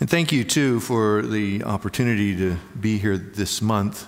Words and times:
And 0.00 0.08
thank 0.08 0.32
you, 0.32 0.44
too, 0.44 0.80
for 0.80 1.20
the 1.20 1.62
opportunity 1.62 2.34
to 2.34 2.56
be 2.80 2.96
here 2.96 3.18
this 3.18 3.60
month. 3.60 4.06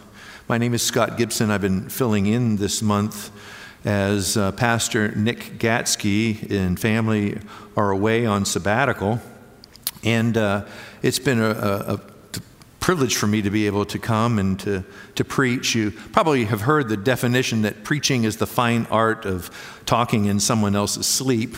My 0.48 0.56
name 0.56 0.72
is 0.72 0.82
Scott 0.82 1.18
Gibson. 1.18 1.50
I've 1.50 1.60
been 1.60 1.90
filling 1.90 2.24
in 2.24 2.56
this 2.56 2.80
month 2.80 3.30
as 3.84 4.38
uh, 4.38 4.52
Pastor 4.52 5.14
Nick 5.14 5.58
Gatsky 5.58 6.50
and 6.50 6.80
family 6.80 7.38
are 7.76 7.90
away 7.90 8.24
on 8.24 8.46
sabbatical. 8.46 9.20
And 10.02 10.34
uh, 10.38 10.64
it's 11.02 11.18
been 11.18 11.38
a, 11.38 11.50
a, 11.50 11.94
a, 11.94 12.00
privilege 12.80 13.14
for 13.14 13.28
me 13.28 13.42
to 13.42 13.50
be 13.50 13.66
able 13.66 13.84
to 13.84 13.98
come 13.98 14.40
and 14.40 14.58
to, 14.58 14.82
to 15.14 15.24
preach. 15.24 15.74
You 15.74 15.92
probably 15.92 16.46
have 16.46 16.62
heard 16.62 16.88
the 16.88 16.96
definition 16.96 17.62
that 17.62 17.84
preaching 17.84 18.24
is 18.24 18.38
the 18.38 18.46
fine 18.46 18.88
art 18.90 19.24
of 19.24 19.50
talking 19.86 20.24
in 20.24 20.40
someone 20.40 20.74
else's 20.74 21.06
sleep. 21.06 21.54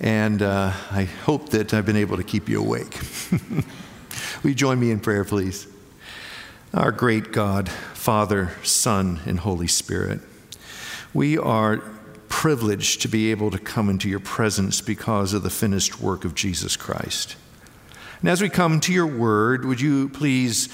And 0.00 0.42
uh, 0.42 0.72
I 0.90 1.04
hope 1.04 1.48
that 1.50 1.74
I've 1.74 1.86
been 1.86 1.96
able 1.96 2.16
to 2.16 2.22
keep 2.22 2.48
you 2.48 2.60
awake. 2.60 3.00
Will 4.42 4.50
you 4.50 4.54
join 4.54 4.78
me 4.78 4.90
in 4.90 5.00
prayer, 5.00 5.24
please? 5.24 5.66
Our 6.72 6.92
great 6.92 7.32
God, 7.32 7.68
Father, 7.68 8.52
Son, 8.62 9.20
and 9.26 9.40
Holy 9.40 9.66
Spirit, 9.66 10.20
we 11.12 11.36
are 11.36 11.82
privileged 12.28 13.02
to 13.02 13.08
be 13.08 13.30
able 13.30 13.50
to 13.50 13.58
come 13.58 13.88
into 13.88 14.08
your 14.08 14.20
presence 14.20 14.80
because 14.80 15.32
of 15.32 15.42
the 15.42 15.50
finished 15.50 16.00
work 16.00 16.24
of 16.24 16.34
Jesus 16.34 16.76
Christ. 16.76 17.36
And 18.20 18.28
as 18.28 18.40
we 18.40 18.48
come 18.48 18.80
to 18.80 18.92
your 18.92 19.06
word, 19.06 19.64
would 19.64 19.80
you 19.80 20.08
please 20.10 20.68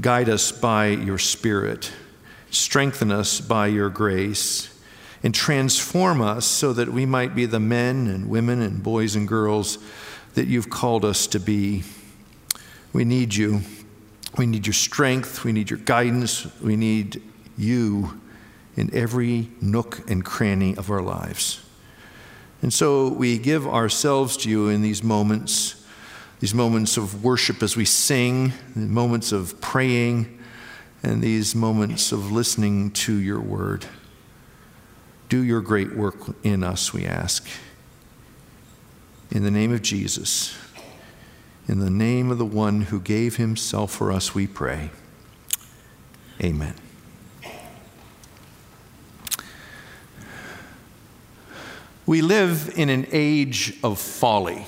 guide 0.00 0.28
us 0.28 0.50
by 0.50 0.88
your 0.88 1.18
Spirit, 1.18 1.92
strengthen 2.50 3.12
us 3.12 3.40
by 3.40 3.68
your 3.68 3.90
grace, 3.90 4.73
and 5.24 5.34
transform 5.34 6.20
us 6.20 6.46
so 6.46 6.72
that 6.74 6.92
we 6.92 7.06
might 7.06 7.34
be 7.34 7.46
the 7.46 7.58
men 7.58 8.06
and 8.06 8.28
women 8.28 8.60
and 8.60 8.82
boys 8.82 9.16
and 9.16 9.26
girls 9.26 9.78
that 10.34 10.46
you've 10.46 10.70
called 10.70 11.04
us 11.04 11.26
to 11.26 11.40
be. 11.40 11.82
We 12.92 13.04
need 13.04 13.34
you. 13.34 13.62
We 14.36 14.46
need 14.46 14.66
your 14.66 14.74
strength. 14.74 15.42
We 15.42 15.52
need 15.52 15.70
your 15.70 15.80
guidance. 15.80 16.46
We 16.60 16.76
need 16.76 17.22
you 17.56 18.20
in 18.76 18.94
every 18.94 19.48
nook 19.60 20.08
and 20.10 20.24
cranny 20.24 20.76
of 20.76 20.90
our 20.90 21.00
lives. 21.00 21.64
And 22.60 22.72
so 22.72 23.08
we 23.08 23.38
give 23.38 23.66
ourselves 23.66 24.36
to 24.38 24.50
you 24.50 24.68
in 24.68 24.82
these 24.82 25.02
moments 25.02 25.80
these 26.40 26.52
moments 26.52 26.98
of 26.98 27.24
worship 27.24 27.62
as 27.62 27.74
we 27.74 27.86
sing, 27.86 28.52
moments 28.74 29.32
of 29.32 29.58
praying, 29.62 30.38
and 31.02 31.22
these 31.22 31.54
moments 31.54 32.12
of 32.12 32.30
listening 32.32 32.90
to 32.90 33.14
your 33.14 33.40
word. 33.40 33.86
Do 35.28 35.42
your 35.42 35.60
great 35.60 35.94
work 35.94 36.16
in 36.42 36.62
us, 36.62 36.92
we 36.92 37.06
ask. 37.06 37.46
In 39.30 39.42
the 39.42 39.50
name 39.50 39.72
of 39.72 39.82
Jesus, 39.82 40.56
in 41.66 41.80
the 41.80 41.90
name 41.90 42.30
of 42.30 42.38
the 42.38 42.44
one 42.44 42.82
who 42.82 43.00
gave 43.00 43.36
himself 43.36 43.90
for 43.90 44.12
us, 44.12 44.34
we 44.34 44.46
pray. 44.46 44.90
Amen. 46.42 46.74
We 52.06 52.20
live 52.20 52.72
in 52.76 52.90
an 52.90 53.06
age 53.12 53.78
of 53.82 53.98
folly. 53.98 54.66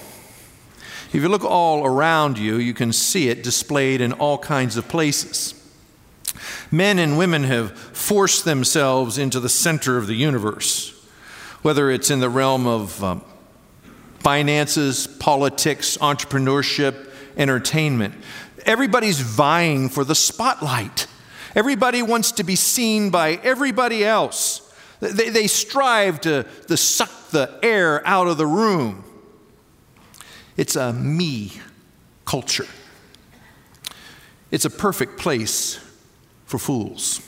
If 1.12 1.22
you 1.22 1.28
look 1.28 1.44
all 1.44 1.84
around 1.84 2.38
you, 2.38 2.56
you 2.56 2.72
can 2.72 2.92
see 2.92 3.28
it 3.28 3.42
displayed 3.42 4.00
in 4.00 4.12
all 4.12 4.38
kinds 4.38 4.76
of 4.76 4.88
places. 4.88 5.55
Men 6.70 6.98
and 6.98 7.16
women 7.16 7.44
have 7.44 7.76
forced 7.78 8.44
themselves 8.44 9.18
into 9.18 9.40
the 9.40 9.48
center 9.48 9.96
of 9.96 10.06
the 10.06 10.14
universe, 10.14 10.92
whether 11.62 11.90
it's 11.90 12.10
in 12.10 12.20
the 12.20 12.30
realm 12.30 12.66
of 12.66 13.02
um, 13.02 13.24
finances, 14.18 15.06
politics, 15.06 15.96
entrepreneurship, 15.98 17.08
entertainment. 17.36 18.14
Everybody's 18.64 19.20
vying 19.20 19.88
for 19.88 20.04
the 20.04 20.14
spotlight. 20.14 21.06
Everybody 21.54 22.02
wants 22.02 22.32
to 22.32 22.44
be 22.44 22.56
seen 22.56 23.10
by 23.10 23.40
everybody 23.42 24.04
else. 24.04 24.62
They, 25.00 25.28
they 25.28 25.46
strive 25.46 26.20
to, 26.22 26.44
to 26.68 26.76
suck 26.76 27.28
the 27.30 27.58
air 27.62 28.06
out 28.06 28.26
of 28.26 28.38
the 28.38 28.46
room. 28.46 29.04
It's 30.56 30.74
a 30.74 30.92
me 30.92 31.52
culture. 32.24 32.66
It's 34.50 34.64
a 34.64 34.70
perfect 34.70 35.18
place 35.18 35.78
for 36.46 36.58
fools. 36.58 37.20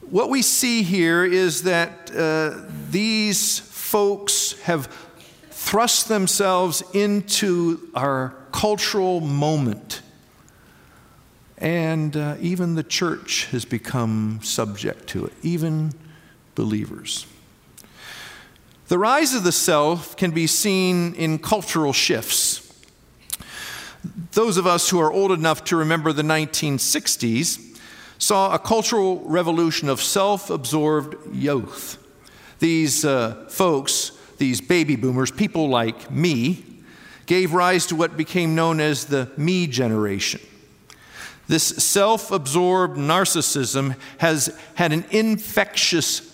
What 0.00 0.28
we 0.28 0.42
see 0.42 0.82
here 0.82 1.24
is 1.24 1.62
that 1.62 2.10
uh, 2.10 2.66
these 2.90 3.60
folks 3.60 4.60
have 4.62 4.88
thrust 5.50 6.08
themselves 6.08 6.82
into 6.92 7.90
our 7.94 8.34
cultural 8.50 9.20
moment. 9.20 10.02
And 11.58 12.16
uh, 12.16 12.36
even 12.40 12.74
the 12.74 12.82
church 12.82 13.46
has 13.46 13.64
become 13.64 14.40
subject 14.42 15.06
to 15.10 15.26
it, 15.26 15.32
even 15.42 15.92
believers. 16.54 17.26
The 18.88 18.98
rise 18.98 19.34
of 19.34 19.44
the 19.44 19.52
self 19.52 20.16
can 20.16 20.32
be 20.32 20.48
seen 20.48 21.14
in 21.14 21.38
cultural 21.38 21.92
shifts. 21.92 22.69
Those 24.32 24.56
of 24.56 24.66
us 24.66 24.88
who 24.88 25.00
are 25.00 25.12
old 25.12 25.32
enough 25.32 25.64
to 25.64 25.76
remember 25.76 26.12
the 26.12 26.22
1960s 26.22 27.78
saw 28.18 28.54
a 28.54 28.58
cultural 28.58 29.20
revolution 29.20 29.88
of 29.88 30.00
self 30.00 30.50
absorbed 30.50 31.34
youth. 31.34 31.98
These 32.58 33.04
uh, 33.04 33.46
folks, 33.48 34.12
these 34.38 34.60
baby 34.60 34.96
boomers, 34.96 35.30
people 35.30 35.68
like 35.68 36.10
me, 36.10 36.64
gave 37.26 37.52
rise 37.52 37.86
to 37.86 37.96
what 37.96 38.16
became 38.16 38.54
known 38.54 38.80
as 38.80 39.06
the 39.06 39.30
me 39.36 39.66
generation. 39.66 40.40
This 41.48 41.64
self 41.64 42.30
absorbed 42.30 42.96
narcissism 42.96 43.96
has 44.18 44.56
had 44.74 44.92
an 44.92 45.04
infectious 45.10 46.26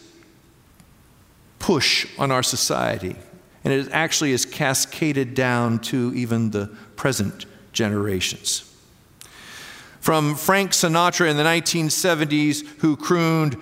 push 1.58 2.06
on 2.18 2.30
our 2.30 2.42
society. 2.42 3.16
And 3.64 3.72
it 3.72 3.88
actually 3.90 4.32
is 4.32 4.44
cascaded 4.44 5.34
down 5.34 5.80
to 5.80 6.12
even 6.14 6.50
the 6.50 6.66
present 6.94 7.46
generations. 7.76 8.72
From 10.00 10.34
Frank 10.34 10.72
Sinatra 10.72 11.30
in 11.30 11.36
the 11.36 11.44
1970s, 11.44 12.66
who 12.80 12.96
crooned, 12.96 13.56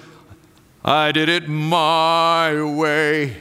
I 0.85 1.13
did 1.13 1.29
it 1.29 1.49
my 1.49 2.63
way, 2.63 3.37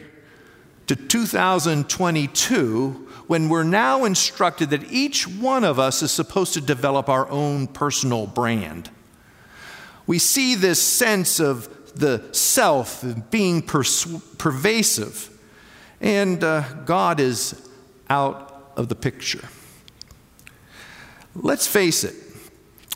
to 0.87 0.95
2022, 0.95 3.07
when 3.27 3.49
we're 3.49 3.63
now 3.63 4.03
instructed 4.03 4.71
that 4.71 4.91
each 4.91 5.27
one 5.27 5.63
of 5.63 5.77
us 5.79 6.01
is 6.01 6.11
supposed 6.11 6.53
to 6.53 6.61
develop 6.61 7.07
our 7.07 7.29
own 7.29 7.67
personal 7.67 8.25
brand. 8.27 8.89
We 10.07 10.19
see 10.19 10.55
this 10.55 10.81
sense 10.81 11.39
of 11.39 11.69
the 11.95 12.33
self 12.33 13.05
being 13.29 13.61
pers- 13.61 14.21
pervasive, 14.37 15.29
and 16.01 16.43
uh, 16.43 16.63
God 16.85 17.19
is 17.19 17.69
out 18.09 18.73
of 18.75 18.89
the 18.89 18.95
picture. 18.95 19.47
Let's 21.35 21.65
face 21.67 22.03
it, 22.03 22.15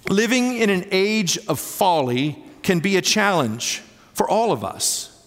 living 0.10 0.58
in 0.58 0.70
an 0.70 0.86
age 0.92 1.40
of 1.48 1.60
folly 1.60 2.38
can 2.62 2.80
be 2.80 2.98
a 2.98 3.02
challenge 3.02 3.82
for 4.14 4.30
all 4.30 4.52
of 4.52 4.64
us. 4.64 5.26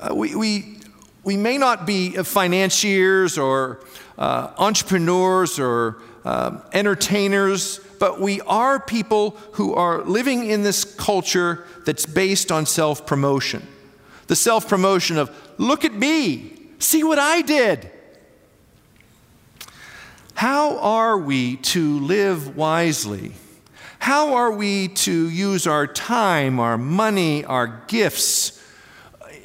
Uh, 0.00 0.14
we, 0.14 0.34
we, 0.34 0.78
we 1.22 1.36
may 1.36 1.58
not 1.58 1.86
be 1.86 2.10
financiers 2.10 3.36
or 3.36 3.84
uh, 4.16 4.52
entrepreneurs 4.58 5.58
or 5.58 5.98
uh, 6.24 6.60
entertainers, 6.72 7.78
but 7.98 8.20
we 8.20 8.40
are 8.42 8.80
people 8.80 9.30
who 9.52 9.74
are 9.74 10.02
living 10.02 10.46
in 10.46 10.62
this 10.62 10.84
culture 10.84 11.66
that's 11.84 12.06
based 12.06 12.50
on 12.50 12.64
self 12.64 13.06
promotion. 13.06 13.66
The 14.28 14.36
self 14.36 14.66
promotion 14.66 15.18
of, 15.18 15.30
look 15.58 15.84
at 15.84 15.92
me, 15.92 16.54
see 16.78 17.04
what 17.04 17.18
I 17.18 17.42
did. 17.42 17.90
How 20.34 20.78
are 20.78 21.16
we 21.16 21.56
to 21.56 22.00
live 22.00 22.56
wisely? 22.56 23.32
How 23.98 24.34
are 24.34 24.52
we 24.52 24.88
to 24.88 25.30
use 25.30 25.66
our 25.66 25.86
time, 25.86 26.60
our 26.60 26.76
money, 26.76 27.44
our 27.44 27.82
gifts 27.86 28.60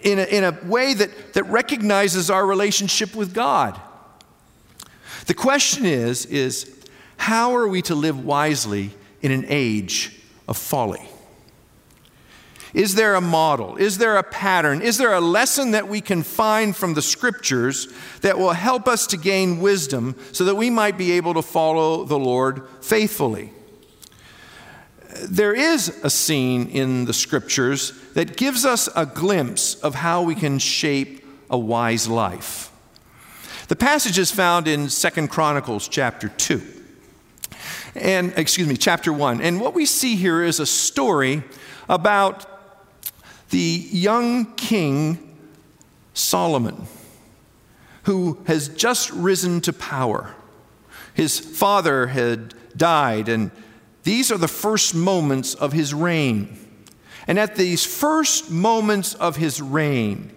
in 0.04 0.20
a, 0.20 0.24
in 0.24 0.44
a 0.44 0.58
way 0.66 0.94
that, 0.94 1.34
that 1.34 1.44
recognizes 1.46 2.30
our 2.30 2.46
relationship 2.46 3.16
with 3.16 3.34
God? 3.34 3.80
The 5.28 5.34
question 5.34 5.86
is, 5.86 6.26
is 6.26 6.76
how 7.18 7.56
are 7.56 7.68
we 7.68 7.82
to 7.84 7.96
live 7.96 8.26
wisely 8.26 8.92
in 9.22 9.32
an 9.32 9.46
age 9.48 10.20
of 10.48 10.58
folly? 10.58 11.08
Is 12.74 12.96
there 12.96 13.16
a 13.16 13.22
model? 13.22 13.78
Is 13.78 13.98
there 13.98 14.18
a 14.18 14.24
pattern? 14.24 14.82
Is 14.82 14.98
there 14.98 15.14
a 15.14 15.22
lesson 15.22 15.72
that 15.72 15.88
we 15.88 16.02
can 16.02 16.22
find 16.22 16.76
from 16.76 16.94
the 16.94 17.02
scriptures 17.02 17.88
that 18.22 18.38
will 18.38 18.54
help 18.54 18.88
us 18.88 19.08
to 19.08 19.18
gain 19.18 19.60
wisdom 19.60 20.16
so 20.32 20.46
that 20.46 20.56
we 20.56 20.70
might 20.70 20.98
be 20.98 21.14
able 21.14 21.34
to 21.34 21.42
follow 21.42 22.06
the 22.06 22.20
Lord 22.20 22.68
faithfully? 22.82 23.52
There 25.28 25.54
is 25.54 25.90
a 26.04 26.10
scene 26.10 26.70
in 26.70 27.06
the 27.06 27.14
scriptures 27.14 27.94
that 28.14 28.38
gives 28.38 28.66
us 28.66 28.88
a 28.96 29.06
glimpse 29.08 29.76
of 29.76 29.96
how 29.96 30.22
we 30.22 30.36
can 30.36 30.60
shape 30.60 31.26
a 31.50 31.58
wise 31.58 32.08
life. 32.08 32.72
The 33.68 33.76
passage 33.76 34.20
is 34.20 34.32
found 34.32 34.68
in 34.68 34.90
Second 34.90 35.30
Chronicles 35.30 35.88
chapter 35.88 36.30
2. 36.30 36.62
And, 37.96 38.34
excuse 38.38 38.68
me, 38.68 38.78
chapter 38.78 39.12
1. 39.12 39.42
And 39.42 39.60
what 39.60 39.74
we 39.74 39.86
see 39.86 40.16
here 40.16 40.44
is 40.44 40.60
a 40.60 40.66
story 40.66 41.44
about 41.88 42.46
the 43.50 43.88
young 43.92 44.54
king 44.56 45.38
Solomon, 46.14 46.86
who 48.04 48.40
has 48.48 48.70
just 48.70 49.10
risen 49.12 49.62
to 49.62 49.74
power. 49.74 50.36
His 51.14 51.40
father 51.40 52.08
had 52.08 52.54
died, 52.76 53.30
and 53.30 53.52
these 54.04 54.32
are 54.32 54.38
the 54.38 54.48
first 54.48 54.96
moments 54.96 55.54
of 55.54 55.74
his 55.74 55.94
reign. 55.94 56.58
And 57.28 57.38
at 57.38 57.56
these 57.56 57.86
first 57.86 58.50
moments 58.50 59.14
of 59.16 59.36
his 59.36 59.62
reign, 59.62 60.32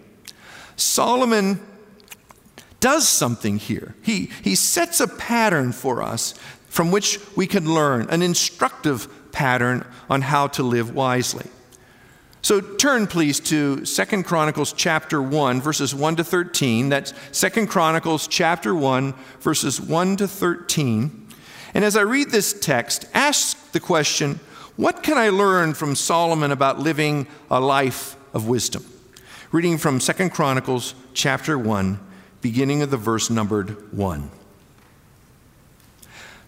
Solomon 0.76 1.60
does 2.80 3.08
something 3.08 3.58
here. 3.58 3.94
He, 4.02 4.30
he 4.42 4.54
sets 4.54 5.00
a 5.00 5.06
pattern 5.06 5.72
for 5.72 6.02
us 6.02 6.34
from 6.66 6.90
which 6.90 7.20
we 7.36 7.46
can 7.46 7.72
learn, 7.72 8.08
an 8.10 8.22
instructive 8.22 9.08
pattern 9.30 9.86
on 10.10 10.22
how 10.22 10.48
to 10.48 10.62
live 10.62 10.94
wisely. 10.94 11.46
So 12.44 12.60
turn 12.60 13.06
please 13.06 13.38
to 13.38 13.84
Second 13.84 14.24
Chronicles 14.24 14.72
chapter 14.72 15.22
1 15.22 15.60
verses 15.60 15.94
1 15.94 16.16
to 16.16 16.24
13. 16.24 16.88
That's 16.88 17.14
Second 17.30 17.68
Chronicles 17.68 18.26
chapter 18.26 18.74
1 18.74 19.14
verses 19.38 19.80
1 19.80 20.16
to 20.16 20.26
13. 20.26 21.28
And 21.72 21.84
as 21.84 21.96
I 21.96 22.00
read 22.00 22.30
this 22.30 22.52
text, 22.52 23.04
ask 23.14 23.70
the 23.70 23.78
question, 23.78 24.40
what 24.74 25.04
can 25.04 25.18
I 25.18 25.28
learn 25.28 25.74
from 25.74 25.94
Solomon 25.94 26.50
about 26.50 26.80
living 26.80 27.28
a 27.48 27.60
life 27.60 28.16
of 28.34 28.48
wisdom? 28.48 28.84
Reading 29.52 29.78
from 29.78 30.00
Second 30.00 30.30
Chronicles 30.30 30.96
chapter 31.14 31.56
1, 31.56 32.00
beginning 32.40 32.82
of 32.82 32.90
the 32.90 32.96
verse 32.96 33.30
numbered 33.30 33.96
1. 33.96 34.30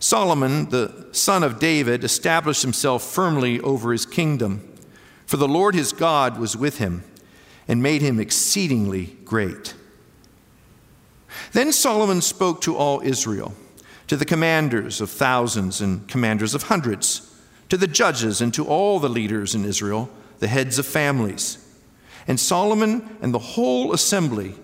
Solomon, 0.00 0.70
the 0.70 1.06
son 1.12 1.44
of 1.44 1.60
David, 1.60 2.02
established 2.02 2.62
himself 2.62 3.04
firmly 3.04 3.60
over 3.60 3.92
his 3.92 4.04
kingdom 4.04 4.73
for 5.34 5.38
the 5.38 5.48
Lord 5.48 5.74
his 5.74 5.92
God 5.92 6.38
was 6.38 6.56
with 6.56 6.78
him 6.78 7.02
and 7.66 7.82
made 7.82 8.02
him 8.02 8.20
exceedingly 8.20 9.16
great. 9.24 9.74
Then 11.50 11.72
Solomon 11.72 12.20
spoke 12.20 12.60
to 12.60 12.76
all 12.76 13.00
Israel, 13.00 13.52
to 14.06 14.16
the 14.16 14.24
commanders 14.24 15.00
of 15.00 15.10
thousands 15.10 15.80
and 15.80 16.06
commanders 16.06 16.54
of 16.54 16.62
hundreds, 16.62 17.36
to 17.68 17.76
the 17.76 17.88
judges 17.88 18.40
and 18.40 18.54
to 18.54 18.64
all 18.64 19.00
the 19.00 19.08
leaders 19.08 19.56
in 19.56 19.64
Israel, 19.64 20.08
the 20.38 20.46
heads 20.46 20.78
of 20.78 20.86
families. 20.86 21.58
And 22.28 22.38
Solomon 22.38 23.16
and 23.20 23.34
the 23.34 23.40
whole 23.40 23.92
assembly 23.92 24.54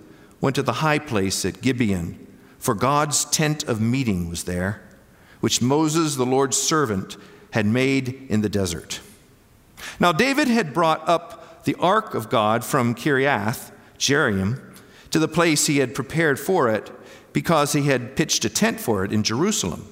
went 0.40 0.54
to 0.54 0.62
the 0.62 0.74
high 0.74 1.00
place 1.00 1.44
at 1.44 1.62
Gibeon, 1.62 2.28
for 2.60 2.76
God's 2.76 3.24
tent 3.24 3.64
of 3.64 3.80
meeting 3.80 4.28
was 4.28 4.44
there, 4.44 4.82
which 5.40 5.60
Moses, 5.60 6.14
the 6.14 6.24
Lord's 6.24 6.56
servant, 6.56 7.16
had 7.50 7.66
made 7.66 8.28
in 8.28 8.42
the 8.42 8.48
desert. 8.48 9.00
Now, 9.98 10.12
David 10.12 10.48
had 10.48 10.74
brought 10.74 11.08
up 11.08 11.64
the 11.64 11.76
ark 11.76 12.14
of 12.14 12.30
God 12.30 12.64
from 12.64 12.94
Kiriath, 12.94 13.72
Jearim, 13.98 14.60
to 15.10 15.18
the 15.18 15.28
place 15.28 15.66
he 15.66 15.78
had 15.78 15.94
prepared 15.94 16.38
for 16.38 16.68
it 16.68 16.90
because 17.32 17.72
he 17.72 17.82
had 17.82 18.16
pitched 18.16 18.44
a 18.44 18.48
tent 18.48 18.80
for 18.80 19.04
it 19.04 19.12
in 19.12 19.22
Jerusalem. 19.22 19.86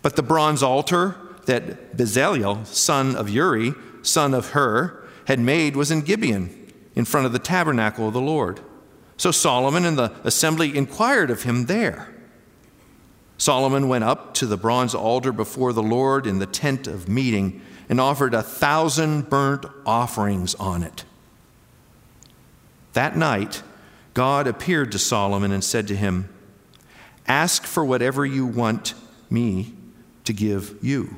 But 0.00 0.16
the 0.16 0.22
bronze 0.22 0.62
altar 0.62 1.16
that 1.46 1.96
Bezalel, 1.96 2.66
son 2.66 3.16
of 3.16 3.28
Uri, 3.28 3.74
son 4.02 4.34
of 4.34 4.50
Hur, 4.50 5.04
had 5.26 5.38
made 5.38 5.76
was 5.76 5.90
in 5.90 6.00
Gibeon, 6.02 6.72
in 6.94 7.04
front 7.04 7.26
of 7.26 7.32
the 7.32 7.38
tabernacle 7.38 8.08
of 8.08 8.14
the 8.14 8.20
Lord. 8.20 8.60
So 9.16 9.30
Solomon 9.30 9.84
and 9.84 9.96
the 9.96 10.12
assembly 10.24 10.76
inquired 10.76 11.30
of 11.30 11.44
him 11.44 11.66
there. 11.66 12.12
Solomon 13.38 13.88
went 13.88 14.04
up 14.04 14.34
to 14.34 14.46
the 14.46 14.56
bronze 14.56 14.94
altar 14.94 15.32
before 15.32 15.72
the 15.72 15.82
Lord 15.82 16.26
in 16.26 16.38
the 16.38 16.46
tent 16.46 16.86
of 16.86 17.08
meeting 17.08 17.60
and 17.92 18.00
offered 18.00 18.32
a 18.32 18.42
thousand 18.42 19.28
burnt 19.28 19.66
offerings 19.84 20.54
on 20.54 20.82
it. 20.82 21.04
That 22.94 23.18
night, 23.18 23.62
God 24.14 24.46
appeared 24.46 24.92
to 24.92 24.98
Solomon 24.98 25.52
and 25.52 25.62
said 25.62 25.88
to 25.88 25.94
him, 25.94 26.30
Ask 27.28 27.64
for 27.64 27.84
whatever 27.84 28.24
you 28.24 28.46
want 28.46 28.94
me 29.28 29.74
to 30.24 30.32
give 30.32 30.78
you. 30.80 31.14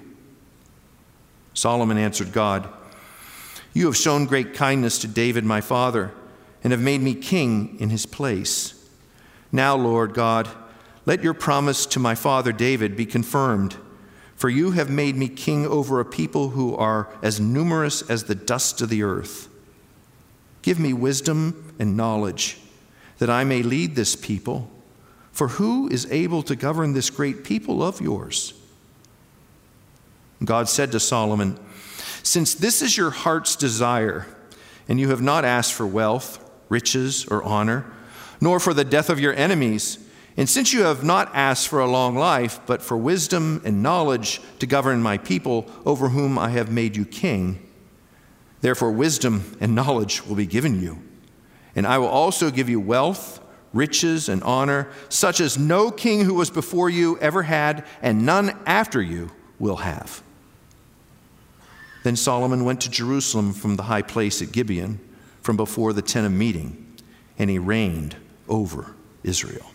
Solomon 1.53 1.97
answered 1.97 2.33
God, 2.33 2.69
You 3.73 3.87
have 3.87 3.97
shown 3.97 4.27
great 4.27 4.53
kindness 4.53 4.99
to 4.99 5.07
David 5.07 5.45
my 5.45 5.61
father, 5.61 6.11
and 6.65 6.73
have 6.73 6.83
made 6.83 7.03
me 7.03 7.15
king 7.15 7.77
in 7.79 7.91
his 7.91 8.05
place. 8.05 8.75
Now, 9.53 9.77
Lord 9.77 10.13
God, 10.13 10.49
let 11.07 11.23
your 11.23 11.35
promise 11.35 11.87
to 11.87 12.01
my 12.01 12.17
father 12.17 12.51
David 12.51 12.97
be 12.97 13.07
confirmed 13.07 13.77
for 14.37 14.49
you 14.49 14.73
have 14.73 14.91
made 14.91 15.17
me 15.17 15.29
king 15.29 15.67
over 15.67 16.01
a 16.01 16.05
people 16.05 16.51
who 16.51 16.75
are 16.77 17.09
as 17.23 17.41
numerous 17.41 18.03
as 18.11 18.25
the 18.25 18.35
dust 18.35 18.81
of 18.81 18.89
the 18.89 19.03
earth. 19.03 19.49
Give 20.63 20.79
me 20.79 20.93
wisdom 20.93 21.75
and 21.79 21.97
knowledge, 21.97 22.59
that 23.19 23.31
I 23.31 23.45
may 23.45 23.63
lead 23.63 23.95
this 23.95 24.17
people. 24.17 24.71
For 25.33 25.49
who 25.49 25.89
is 25.89 26.11
able 26.11 26.43
to 26.45 26.57
govern 26.57 26.93
this 26.93 27.11
great 27.11 27.45
people 27.45 27.83
of 27.83 28.01
yours? 28.01 28.55
God 30.45 30.69
said 30.69 30.93
to 30.93 31.01
Solomon, 31.01 31.59
Since 32.23 32.55
this 32.55 32.83
is 32.83 32.97
your 32.97 33.11
heart's 33.11 33.57
desire, 33.57 34.27
and 34.89 35.01
you 35.01 35.11
have 35.11 35.23
not 35.23 35.45
asked 35.45 35.73
for 35.73 35.87
wealth, 35.87 36.39
riches, 36.69 37.27
or 37.27 37.43
honor, 37.43 37.85
nor 38.41 38.61
for 38.61 38.75
the 38.75 38.85
death 38.85 39.11
of 39.11 39.21
your 39.21 39.35
enemies, 39.35 39.99
and 40.37 40.49
since 40.49 40.73
you 40.73 40.83
have 40.83 41.05
not 41.05 41.31
asked 41.33 41.69
for 41.69 41.79
a 41.79 41.87
long 41.87 42.17
life, 42.17 42.61
but 42.67 42.83
for 42.83 42.97
wisdom 42.97 43.63
and 43.65 43.83
knowledge 43.83 44.41
to 44.59 44.67
govern 44.67 45.01
my 45.01 45.17
people 45.19 45.71
over 45.87 46.09
whom 46.09 46.39
I 46.39 46.51
have 46.51 46.73
made 46.73 46.97
you 46.97 47.05
king, 47.05 47.65
therefore 48.61 48.91
wisdom 48.91 49.57
and 49.61 49.75
knowledge 49.75 50.27
will 50.27 50.35
be 50.35 50.47
given 50.47 50.81
you. 50.81 50.99
And 51.77 51.87
I 51.87 51.99
will 51.99 52.09
also 52.09 52.51
give 52.51 52.69
you 52.69 52.81
wealth, 52.81 53.41
riches, 53.73 54.29
and 54.29 54.43
honor, 54.43 54.89
such 55.09 55.41
as 55.41 55.57
no 55.57 55.91
king 55.91 56.25
who 56.25 56.35
was 56.35 56.51
before 56.51 56.91
you 56.91 57.19
ever 57.21 57.43
had, 57.45 57.85
and 58.03 58.27
none 58.27 58.59
after 58.67 59.01
you 59.01 59.31
will 59.61 59.77
have. 59.77 60.23
Then 62.03 62.17
Solomon 62.17 62.65
went 62.65 62.81
to 62.83 62.91
Jerusalem 62.91 63.53
from 63.53 63.77
the 63.77 63.85
high 63.85 64.03
place 64.03 64.43
at 64.43 64.53
Gibeon, 64.53 64.99
from 65.43 65.57
before 65.57 65.93
the 65.93 66.03
tent 66.03 66.27
of 66.27 66.33
meeting, 66.33 66.97
and 67.39 67.51
he 67.51 67.59
reigned 67.59 68.17
over 68.49 68.95
Israel. 69.23 69.74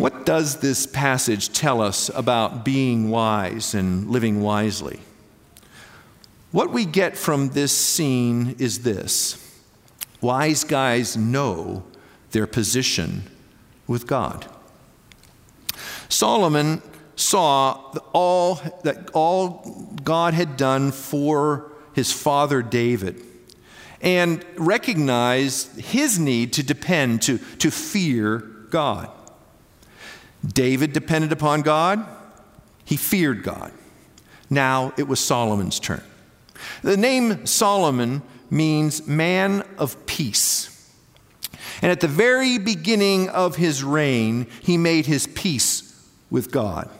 What 0.00 0.24
does 0.24 0.60
this 0.60 0.86
passage 0.86 1.52
tell 1.52 1.82
us 1.82 2.08
about 2.14 2.64
being 2.64 3.10
wise 3.10 3.74
and 3.74 4.10
living 4.10 4.40
wisely? 4.40 5.00
What 6.52 6.70
we 6.70 6.86
get 6.86 7.18
from 7.18 7.50
this 7.50 7.76
scene 7.76 8.56
is 8.58 8.78
this 8.78 9.36
wise 10.22 10.64
guys 10.64 11.18
know 11.18 11.84
their 12.30 12.46
position 12.46 13.24
with 13.86 14.06
God. 14.06 14.46
Solomon 16.08 16.80
saw 17.14 17.72
all 18.14 18.54
that 18.84 19.10
all 19.12 19.92
God 20.02 20.32
had 20.32 20.56
done 20.56 20.92
for 20.92 21.72
his 21.92 22.10
father 22.10 22.62
David 22.62 23.22
and 24.00 24.42
recognized 24.56 25.78
his 25.78 26.18
need 26.18 26.54
to 26.54 26.62
depend, 26.62 27.20
to, 27.20 27.36
to 27.58 27.70
fear 27.70 28.38
God. 28.70 29.10
David 30.46 30.92
depended 30.92 31.32
upon 31.32 31.62
God, 31.62 32.04
he 32.84 32.96
feared 32.96 33.42
God. 33.42 33.72
Now 34.48 34.92
it 34.96 35.06
was 35.06 35.20
Solomon's 35.20 35.78
turn. 35.78 36.02
The 36.82 36.96
name 36.96 37.46
Solomon 37.46 38.22
means 38.50 39.06
man 39.06 39.62
of 39.78 40.06
peace. 40.06 40.66
And 41.82 41.90
at 41.90 42.00
the 42.00 42.08
very 42.08 42.58
beginning 42.58 43.28
of 43.28 43.56
his 43.56 43.84
reign, 43.84 44.46
he 44.62 44.76
made 44.76 45.06
his 45.06 45.26
peace 45.28 46.08
with 46.30 46.50
God. 46.50 46.90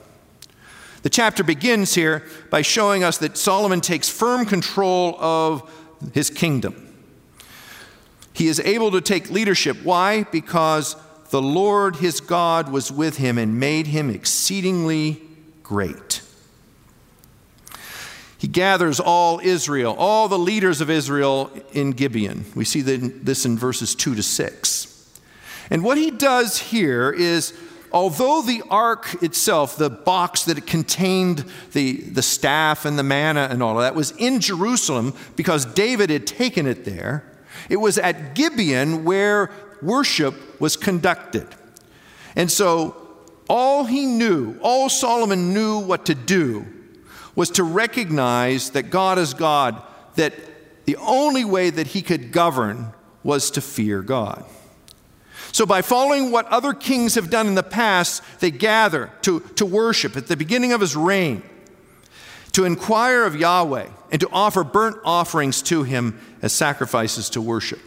The 1.02 1.10
chapter 1.10 1.42
begins 1.42 1.94
here 1.94 2.24
by 2.50 2.62
showing 2.62 3.04
us 3.04 3.18
that 3.18 3.36
Solomon 3.36 3.80
takes 3.80 4.08
firm 4.08 4.44
control 4.46 5.16
of 5.18 5.70
his 6.12 6.30
kingdom. 6.30 6.86
He 8.32 8.48
is 8.48 8.60
able 8.60 8.90
to 8.92 9.00
take 9.00 9.30
leadership. 9.30 9.78
Why? 9.82 10.24
Because 10.24 10.96
the 11.30 11.42
Lord 11.42 11.96
his 11.96 12.20
God 12.20 12.70
was 12.70 12.90
with 12.92 13.16
him 13.16 13.38
and 13.38 13.58
made 13.58 13.86
him 13.86 14.10
exceedingly 14.10 15.22
great. 15.62 16.22
He 18.40 18.48
gathers 18.48 18.98
all 18.98 19.38
Israel, 19.40 19.94
all 19.98 20.26
the 20.26 20.38
leaders 20.38 20.80
of 20.80 20.88
Israel 20.88 21.50
in 21.72 21.90
Gibeon. 21.90 22.46
We 22.54 22.64
see 22.64 22.80
this 22.80 23.44
in 23.44 23.58
verses 23.58 23.94
2 23.94 24.14
to 24.14 24.22
6. 24.22 25.20
And 25.68 25.84
what 25.84 25.98
he 25.98 26.10
does 26.10 26.58
here 26.58 27.12
is, 27.12 27.52
although 27.92 28.40
the 28.40 28.62
ark 28.70 29.22
itself, 29.22 29.76
the 29.76 29.90
box 29.90 30.44
that 30.44 30.56
it 30.56 30.66
contained 30.66 31.44
the, 31.72 32.00
the 32.00 32.22
staff 32.22 32.86
and 32.86 32.98
the 32.98 33.02
manna 33.02 33.46
and 33.50 33.62
all 33.62 33.76
of 33.76 33.82
that, 33.82 33.94
was 33.94 34.12
in 34.12 34.40
Jerusalem 34.40 35.14
because 35.36 35.66
David 35.66 36.08
had 36.08 36.26
taken 36.26 36.66
it 36.66 36.86
there, 36.86 37.24
it 37.68 37.76
was 37.76 37.98
at 37.98 38.34
Gibeon 38.34 39.04
where 39.04 39.50
worship 39.82 40.60
was 40.60 40.76
conducted. 40.76 41.46
And 42.36 42.50
so 42.50 42.96
All 43.50 43.84
he 43.84 44.06
knew, 44.06 44.56
all 44.62 44.88
Solomon 44.88 45.52
knew 45.52 45.80
what 45.80 46.06
to 46.06 46.14
do, 46.14 46.66
was 47.34 47.50
to 47.50 47.64
recognize 47.64 48.70
that 48.70 48.90
God 48.90 49.18
is 49.18 49.34
God, 49.34 49.82
that 50.14 50.34
the 50.84 50.94
only 50.94 51.44
way 51.44 51.68
that 51.68 51.88
he 51.88 52.00
could 52.00 52.30
govern 52.30 52.92
was 53.24 53.50
to 53.50 53.60
fear 53.60 54.02
God. 54.02 54.44
So, 55.50 55.66
by 55.66 55.82
following 55.82 56.30
what 56.30 56.46
other 56.46 56.72
kings 56.72 57.16
have 57.16 57.28
done 57.28 57.48
in 57.48 57.56
the 57.56 57.64
past, 57.64 58.22
they 58.38 58.52
gather 58.52 59.10
to, 59.22 59.40
to 59.56 59.66
worship 59.66 60.16
at 60.16 60.28
the 60.28 60.36
beginning 60.36 60.72
of 60.72 60.80
his 60.80 60.94
reign, 60.94 61.42
to 62.52 62.64
inquire 62.64 63.24
of 63.24 63.34
Yahweh, 63.34 63.88
and 64.12 64.20
to 64.20 64.28
offer 64.30 64.62
burnt 64.62 64.96
offerings 65.04 65.60
to 65.62 65.82
him 65.82 66.20
as 66.40 66.52
sacrifices 66.52 67.28
to 67.30 67.40
worship. 67.40 67.80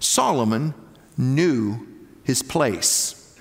Solomon 0.00 0.72
knew 1.16 1.86
his 2.24 2.42
place. 2.42 3.38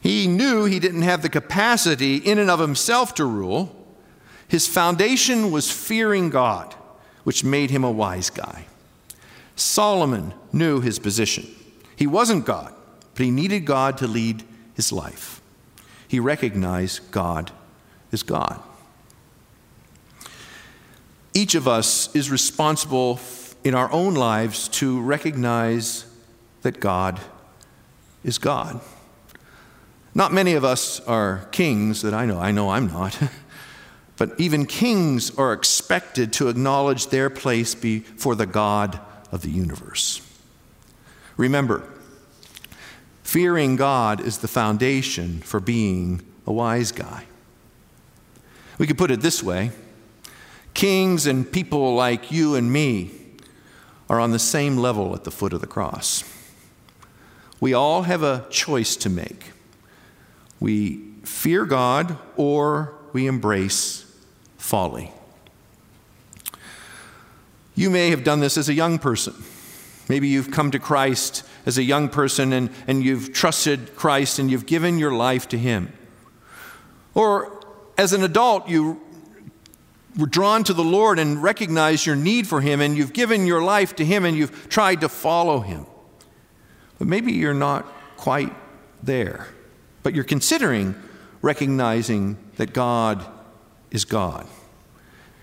He 0.00 0.26
knew 0.26 0.64
he 0.64 0.78
didn't 0.78 1.02
have 1.02 1.22
the 1.22 1.28
capacity 1.28 2.16
in 2.16 2.38
and 2.38 2.50
of 2.50 2.60
himself 2.60 3.14
to 3.14 3.24
rule. 3.24 3.74
His 4.46 4.66
foundation 4.66 5.50
was 5.50 5.70
fearing 5.70 6.30
God, 6.30 6.74
which 7.24 7.44
made 7.44 7.70
him 7.70 7.84
a 7.84 7.90
wise 7.90 8.30
guy. 8.30 8.66
Solomon 9.56 10.34
knew 10.52 10.80
his 10.80 10.98
position. 10.98 11.46
He 11.96 12.06
wasn't 12.06 12.46
God, 12.46 12.72
but 13.14 13.24
he 13.24 13.30
needed 13.30 13.66
God 13.66 13.98
to 13.98 14.06
lead 14.06 14.44
his 14.74 14.92
life. 14.92 15.42
He 16.06 16.20
recognized 16.20 17.10
God 17.10 17.50
as 18.12 18.22
God. 18.22 18.62
Each 21.34 21.54
of 21.54 21.68
us 21.68 22.14
is 22.14 22.30
responsible 22.30 23.20
in 23.64 23.74
our 23.74 23.90
own 23.92 24.14
lives 24.14 24.68
to 24.68 25.00
recognize 25.00 26.07
that 26.62 26.80
God 26.80 27.20
is 28.24 28.38
God. 28.38 28.80
Not 30.14 30.32
many 30.32 30.54
of 30.54 30.64
us 30.64 31.00
are 31.00 31.46
kings 31.52 32.02
that 32.02 32.14
I 32.14 32.26
know. 32.26 32.40
I 32.40 32.50
know 32.50 32.70
I'm 32.70 32.88
not. 32.88 33.18
but 34.16 34.38
even 34.38 34.66
kings 34.66 35.36
are 35.38 35.52
expected 35.52 36.32
to 36.34 36.48
acknowledge 36.48 37.06
their 37.06 37.30
place 37.30 37.74
before 37.74 38.34
the 38.34 38.46
God 38.46 38.98
of 39.30 39.42
the 39.42 39.50
universe. 39.50 40.20
Remember, 41.36 41.88
fearing 43.22 43.76
God 43.76 44.20
is 44.20 44.38
the 44.38 44.48
foundation 44.48 45.40
for 45.40 45.60
being 45.60 46.22
a 46.46 46.52
wise 46.52 46.90
guy. 46.90 47.24
We 48.78 48.86
could 48.86 48.98
put 48.98 49.10
it 49.10 49.20
this 49.20 49.42
way 49.42 49.70
kings 50.74 51.26
and 51.26 51.50
people 51.50 51.94
like 51.94 52.30
you 52.30 52.54
and 52.54 52.72
me 52.72 53.10
are 54.08 54.20
on 54.20 54.30
the 54.30 54.38
same 54.38 54.76
level 54.76 55.14
at 55.14 55.24
the 55.24 55.30
foot 55.30 55.52
of 55.52 55.60
the 55.60 55.66
cross. 55.66 56.22
We 57.60 57.74
all 57.74 58.02
have 58.02 58.22
a 58.22 58.46
choice 58.50 58.96
to 58.96 59.10
make. 59.10 59.52
We 60.60 61.04
fear 61.24 61.64
God 61.64 62.16
or 62.36 62.94
we 63.12 63.26
embrace 63.26 64.04
folly. 64.56 65.12
You 67.74 67.90
may 67.90 68.10
have 68.10 68.24
done 68.24 68.40
this 68.40 68.56
as 68.56 68.68
a 68.68 68.74
young 68.74 68.98
person. 68.98 69.34
Maybe 70.08 70.28
you've 70.28 70.50
come 70.50 70.70
to 70.70 70.78
Christ 70.78 71.44
as 71.66 71.78
a 71.78 71.82
young 71.82 72.08
person 72.08 72.52
and, 72.52 72.70
and 72.86 73.04
you've 73.04 73.32
trusted 73.32 73.94
Christ 73.94 74.38
and 74.38 74.50
you've 74.50 74.66
given 74.66 74.98
your 74.98 75.12
life 75.12 75.48
to 75.48 75.58
Him. 75.58 75.92
Or 77.14 77.60
as 77.96 78.12
an 78.12 78.24
adult, 78.24 78.68
you 78.68 79.00
were 80.16 80.26
drawn 80.26 80.64
to 80.64 80.72
the 80.72 80.84
Lord 80.84 81.18
and 81.18 81.42
recognized 81.42 82.06
your 82.06 82.16
need 82.16 82.46
for 82.46 82.60
Him 82.60 82.80
and 82.80 82.96
you've 82.96 83.12
given 83.12 83.46
your 83.46 83.62
life 83.62 83.94
to 83.96 84.04
Him 84.04 84.24
and 84.24 84.36
you've 84.36 84.68
tried 84.68 85.02
to 85.02 85.08
follow 85.08 85.60
Him. 85.60 85.86
But 86.98 87.06
maybe 87.06 87.32
you're 87.32 87.54
not 87.54 87.86
quite 88.16 88.52
there, 89.02 89.48
but 90.02 90.14
you're 90.14 90.24
considering 90.24 90.94
recognizing 91.40 92.36
that 92.56 92.72
God 92.72 93.24
is 93.90 94.04
God. 94.04 94.46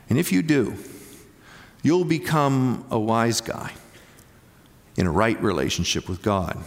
And 0.09 0.19
if 0.19 0.31
you 0.31 0.41
do, 0.41 0.75
you'll 1.81 2.05
become 2.05 2.85
a 2.91 2.99
wise 2.99 3.41
guy 3.41 3.71
in 4.97 5.07
a 5.07 5.11
right 5.11 5.41
relationship 5.41 6.07
with 6.09 6.21
God. 6.21 6.57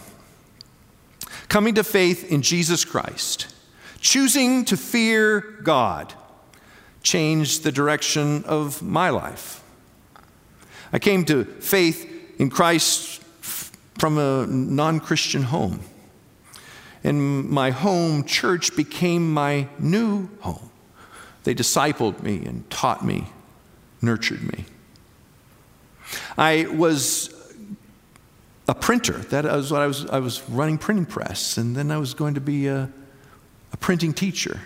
Coming 1.47 1.75
to 1.75 1.83
faith 1.83 2.31
in 2.31 2.41
Jesus 2.41 2.85
Christ, 2.85 3.53
choosing 3.99 4.65
to 4.65 4.77
fear 4.77 5.41
God, 5.63 6.13
changed 7.01 7.63
the 7.63 7.71
direction 7.71 8.43
of 8.43 8.81
my 8.81 9.09
life. 9.09 9.63
I 10.91 10.99
came 10.99 11.25
to 11.25 11.45
faith 11.45 12.07
in 12.39 12.49
Christ 12.49 13.21
from 13.99 14.17
a 14.17 14.47
non 14.47 14.99
Christian 14.99 15.43
home. 15.43 15.81
And 17.03 17.49
my 17.49 17.69
home 17.69 18.23
church 18.23 18.75
became 18.75 19.33
my 19.33 19.67
new 19.77 20.29
home. 20.39 20.69
They 21.43 21.53
discipled 21.53 22.23
me 22.23 22.45
and 22.45 22.69
taught 22.69 23.05
me, 23.05 23.27
nurtured 24.01 24.41
me. 24.41 24.65
I 26.37 26.67
was 26.71 27.33
a 28.67 28.75
printer. 28.75 29.13
That 29.13 29.45
was 29.45 29.71
what 29.71 29.81
I 29.81 29.87
was. 29.87 30.05
I 30.07 30.19
was 30.19 30.47
running 30.49 30.77
printing 30.77 31.05
press, 31.05 31.57
and 31.57 31.75
then 31.75 31.91
I 31.91 31.97
was 31.97 32.13
going 32.13 32.33
to 32.33 32.41
be 32.41 32.67
a, 32.67 32.89
a 33.71 33.77
printing 33.77 34.13
teacher. 34.13 34.59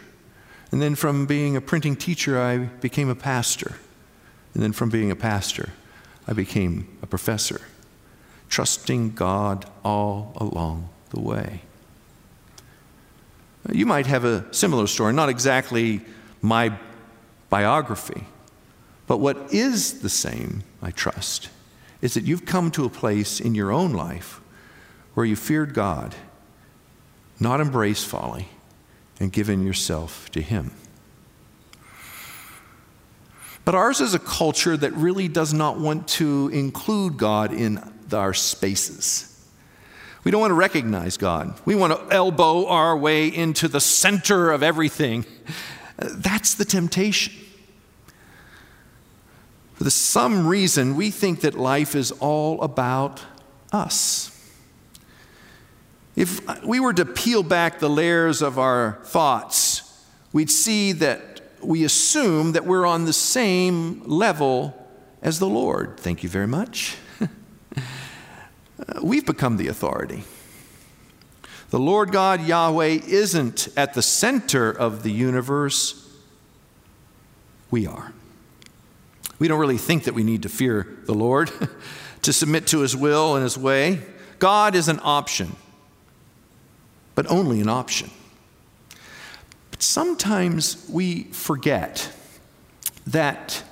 And 0.71 0.81
then 0.81 0.95
from 0.95 1.27
being 1.27 1.55
a 1.55 1.61
printing 1.61 1.95
teacher, 1.95 2.41
I 2.41 2.57
became 2.57 3.09
a 3.09 3.15
pastor. 3.15 3.75
And 4.53 4.63
then 4.63 4.73
from 4.73 4.89
being 4.89 5.11
a 5.11 5.15
pastor, 5.15 5.69
I 6.27 6.33
became 6.33 6.97
a 7.01 7.07
professor, 7.07 7.61
trusting 8.53 9.09
God 9.13 9.65
all 9.83 10.31
along 10.35 10.87
the 11.09 11.19
way. 11.19 11.61
You 13.71 13.87
might 13.87 14.05
have 14.05 14.25
a 14.25 14.45
similar 14.53 14.85
story, 14.85 15.11
not 15.11 15.27
exactly 15.27 16.01
my 16.39 16.77
biography, 17.49 18.25
but 19.07 19.17
what 19.17 19.51
is 19.51 20.01
the 20.01 20.09
same, 20.09 20.61
I 20.83 20.91
trust, 20.91 21.49
is 21.99 22.13
that 22.13 22.25
you've 22.25 22.45
come 22.45 22.69
to 22.71 22.85
a 22.85 22.89
place 22.89 23.39
in 23.39 23.55
your 23.55 23.71
own 23.71 23.91
life 23.91 24.39
where 25.15 25.25
you 25.25 25.35
feared 25.35 25.73
God, 25.73 26.13
not 27.39 27.59
embraced 27.59 28.05
folly, 28.05 28.49
and 29.19 29.31
given 29.31 29.65
yourself 29.65 30.29
to 30.29 30.43
Him. 30.43 30.69
But 33.65 33.73
ours 33.73 33.99
is 33.99 34.13
a 34.13 34.19
culture 34.19 34.77
that 34.77 34.93
really 34.93 35.27
does 35.27 35.55
not 35.55 35.79
want 35.79 36.07
to 36.19 36.49
include 36.53 37.17
God 37.17 37.51
in 37.51 37.92
our 38.13 38.33
spaces. 38.33 39.29
We 40.23 40.31
don't 40.31 40.41
want 40.41 40.51
to 40.51 40.55
recognize 40.55 41.17
God. 41.17 41.59
We 41.65 41.75
want 41.75 41.93
to 41.93 42.15
elbow 42.15 42.67
our 42.67 42.97
way 42.97 43.27
into 43.27 43.67
the 43.67 43.81
center 43.81 44.51
of 44.51 44.63
everything. 44.63 45.25
That's 45.97 46.55
the 46.55 46.65
temptation. 46.65 47.33
For 49.73 49.89
some 49.89 50.47
reason, 50.47 50.95
we 50.95 51.11
think 51.11 51.41
that 51.41 51.55
life 51.55 51.93
is 51.95 52.11
all 52.11 52.61
about 52.61 53.21
us. 53.73 54.29
If 56.15 56.63
we 56.63 56.79
were 56.79 56.93
to 56.93 57.05
peel 57.05 57.43
back 57.43 57.79
the 57.79 57.89
layers 57.89 58.41
of 58.41 58.59
our 58.59 58.99
thoughts, 59.03 60.05
we'd 60.31 60.51
see 60.51 60.91
that 60.93 61.41
we 61.61 61.83
assume 61.83 62.53
that 62.53 62.65
we're 62.65 62.85
on 62.85 63.05
the 63.05 63.13
same 63.13 64.03
level 64.03 64.87
as 65.21 65.39
the 65.39 65.47
Lord. 65.47 65.97
Thank 65.99 66.23
you 66.23 66.29
very 66.29 66.47
much. 66.47 66.97
Uh, 68.79 68.99
we've 69.03 69.25
become 69.25 69.57
the 69.57 69.67
authority. 69.67 70.23
The 71.69 71.79
Lord 71.79 72.11
God 72.11 72.41
Yahweh 72.45 72.99
isn't 73.07 73.67
at 73.75 73.93
the 73.93 74.01
center 74.01 74.69
of 74.71 75.03
the 75.03 75.11
universe, 75.11 75.99
we 77.71 77.87
are. 77.87 78.13
We 79.39 79.47
don't 79.47 79.59
really 79.59 79.79
think 79.79 80.03
that 80.03 80.13
we 80.13 80.23
need 80.23 80.43
to 80.43 80.49
fear 80.49 80.87
the 81.05 81.15
Lord, 81.15 81.51
to 82.21 82.31
submit 82.31 82.67
to 82.67 82.81
His 82.81 82.95
will 82.95 83.35
and 83.35 83.43
His 83.43 83.57
way. 83.57 84.01
God 84.37 84.75
is 84.75 84.87
an 84.87 84.99
option, 85.03 85.55
but 87.15 87.25
only 87.31 87.59
an 87.59 87.69
option. 87.69 88.11
But 89.71 89.81
sometimes 89.81 90.87
we 90.87 91.23
forget 91.23 92.11
that 93.07 93.63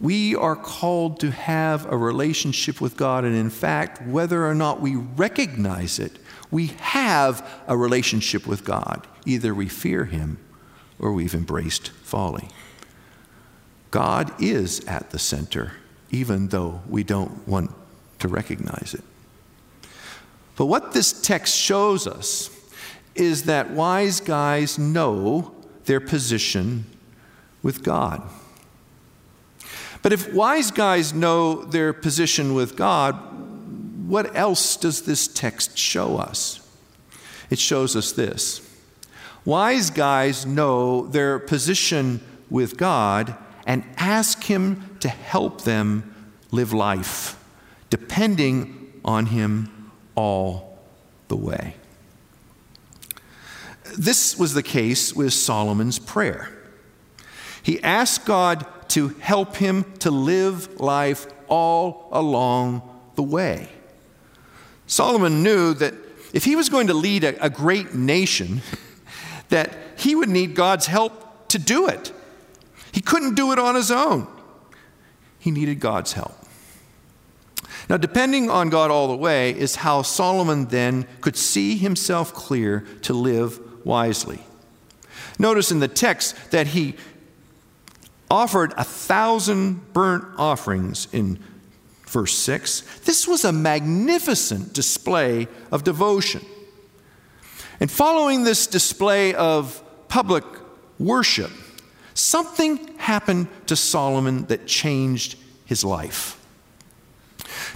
we 0.00 0.34
are 0.36 0.56
called 0.56 1.20
to 1.20 1.30
have 1.30 1.86
a 1.86 1.96
relationship 1.96 2.80
with 2.80 2.96
God, 2.96 3.24
and 3.24 3.34
in 3.34 3.50
fact, 3.50 4.06
whether 4.06 4.46
or 4.46 4.54
not 4.54 4.80
we 4.80 4.94
recognize 4.94 5.98
it, 5.98 6.18
we 6.50 6.68
have 6.78 7.46
a 7.66 7.76
relationship 7.76 8.46
with 8.46 8.64
God. 8.64 9.06
Either 9.26 9.54
we 9.54 9.68
fear 9.68 10.04
Him 10.04 10.38
or 10.98 11.12
we've 11.12 11.34
embraced 11.34 11.90
folly. 11.90 12.48
God 13.90 14.32
is 14.40 14.84
at 14.86 15.10
the 15.10 15.18
center, 15.18 15.72
even 16.10 16.48
though 16.48 16.80
we 16.88 17.02
don't 17.02 17.46
want 17.46 17.72
to 18.20 18.28
recognize 18.28 18.94
it. 18.94 19.04
But 20.56 20.66
what 20.66 20.92
this 20.92 21.20
text 21.20 21.56
shows 21.56 22.06
us 22.06 22.50
is 23.14 23.44
that 23.44 23.70
wise 23.70 24.20
guys 24.20 24.78
know 24.78 25.54
their 25.84 26.00
position 26.00 26.84
with 27.62 27.82
God. 27.82 28.22
But 30.02 30.12
if 30.12 30.32
wise 30.32 30.70
guys 30.70 31.12
know 31.12 31.64
their 31.64 31.92
position 31.92 32.54
with 32.54 32.76
God, 32.76 33.14
what 34.08 34.34
else 34.34 34.76
does 34.76 35.02
this 35.02 35.28
text 35.28 35.76
show 35.76 36.16
us? 36.16 36.60
it 37.50 37.58
shows 37.58 37.96
us 37.96 38.12
this. 38.12 38.60
Wise 39.44 39.90
guys 39.90 40.44
know 40.44 41.06
their 41.06 41.38
position 41.38 42.20
with 42.50 42.76
God 42.76 43.34
and 43.66 43.84
ask 43.96 44.44
Him 44.44 44.96
to 45.00 45.08
help 45.08 45.62
them 45.62 46.14
live 46.50 46.72
life, 46.72 47.42
depending 47.90 49.00
on 49.04 49.26
Him 49.26 49.90
all 50.14 50.78
the 51.28 51.36
way. 51.36 51.74
This 53.96 54.38
was 54.38 54.52
the 54.52 54.62
case 54.62 55.14
with 55.14 55.32
Solomon's 55.32 55.98
prayer. 55.98 56.50
He 57.62 57.82
asked 57.82 58.26
God 58.26 58.66
to 58.98 59.10
help 59.20 59.54
him 59.54 59.84
to 60.00 60.10
live 60.10 60.80
life 60.80 61.28
all 61.46 62.08
along 62.10 62.82
the 63.14 63.22
way. 63.22 63.68
Solomon 64.88 65.44
knew 65.44 65.72
that 65.74 65.94
if 66.32 66.44
he 66.44 66.56
was 66.56 66.68
going 66.68 66.88
to 66.88 66.94
lead 66.94 67.22
a, 67.22 67.44
a 67.44 67.48
great 67.48 67.94
nation, 67.94 68.60
that 69.50 69.72
he 69.96 70.16
would 70.16 70.28
need 70.28 70.56
God's 70.56 70.86
help 70.86 71.46
to 71.50 71.60
do 71.60 71.86
it. 71.86 72.12
He 72.90 73.00
couldn't 73.00 73.36
do 73.36 73.52
it 73.52 73.60
on 73.60 73.76
his 73.76 73.92
own. 73.92 74.26
He 75.38 75.52
needed 75.52 75.78
God's 75.78 76.14
help. 76.14 76.34
Now, 77.88 77.98
depending 77.98 78.50
on 78.50 78.68
God 78.68 78.90
all 78.90 79.06
the 79.06 79.16
way 79.16 79.56
is 79.56 79.76
how 79.76 80.02
Solomon 80.02 80.66
then 80.66 81.06
could 81.20 81.36
see 81.36 81.76
himself 81.76 82.34
clear 82.34 82.80
to 83.02 83.14
live 83.14 83.60
wisely. 83.86 84.40
Notice 85.38 85.70
in 85.70 85.78
the 85.78 85.86
text 85.86 86.50
that 86.50 86.68
he 86.68 86.96
offered 88.30 88.74
a 88.76 88.84
thousand 88.84 89.92
burnt 89.92 90.24
offerings 90.36 91.08
in 91.12 91.38
verse 92.06 92.34
6. 92.34 92.80
This 93.00 93.26
was 93.26 93.44
a 93.44 93.52
magnificent 93.52 94.72
display 94.72 95.48
of 95.70 95.84
devotion. 95.84 96.44
And 97.80 97.90
following 97.90 98.44
this 98.44 98.66
display 98.66 99.34
of 99.34 99.82
public 100.08 100.44
worship, 100.98 101.50
something 102.14 102.96
happened 102.98 103.48
to 103.66 103.76
Solomon 103.76 104.46
that 104.46 104.66
changed 104.66 105.36
his 105.64 105.84
life. 105.84 106.34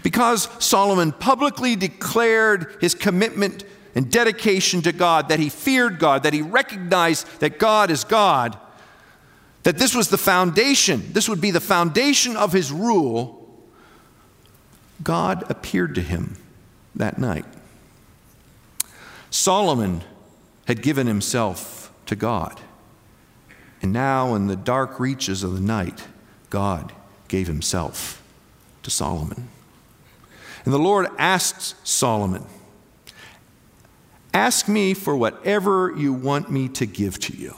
Because 0.03 0.49
Solomon 0.59 1.13
publicly 1.13 1.77
declared 1.77 2.77
his 2.81 2.95
commitment 2.95 3.65
and 3.95 4.11
dedication 4.11 4.83
to 4.83 4.93
God, 4.93 5.29
that 5.29 5.39
he 5.39 5.51
feared 5.51 5.99
God, 5.99 6.23
that 6.23 6.33
he 6.33 6.43
recognized 6.43 7.41
that 7.41 7.59
God 7.59 7.91
is 7.91 8.05
God, 8.05 8.59
that 9.62 9.78
this 9.78 9.95
was 9.95 10.09
the 10.09 10.19
foundation, 10.19 11.12
this 11.12 11.28
would 11.28 11.40
be 11.40 11.50
the 11.50 11.61
foundation 11.61 12.37
of 12.37 12.52
his 12.52 12.73
rule, 12.73 13.38
God 15.02 15.45
appeared 15.50 15.95
to 15.97 16.00
him 16.00 16.37
that 16.95 17.19
night. 17.19 17.45
Solomon 19.31 20.02
had 20.66 20.83
given 20.83 21.07
himself 21.07 21.92
to 22.07 22.16
God. 22.16 22.61
And 23.81 23.92
now, 23.92 24.35
in 24.35 24.47
the 24.47 24.57
dark 24.57 25.00
reaches 25.00 25.42
of 25.42 25.54
the 25.54 25.61
night, 25.61 26.07
God 26.50 26.92
gave 27.28 27.49
himself 27.49 28.23
to 28.83 28.90
Solomon. 28.90 29.49
And 30.64 30.73
the 30.73 30.78
Lord 30.78 31.09
asked 31.19 31.75
Solomon, 31.87 32.45
Ask 34.35 34.69
me 34.69 34.95
for 34.95 35.16
whatever 35.16 35.92
you 35.97 36.12
want 36.12 36.50
me 36.50 36.69
to 36.71 36.87
give 36.87 37.19
to 37.21 37.37
you. 37.37 37.54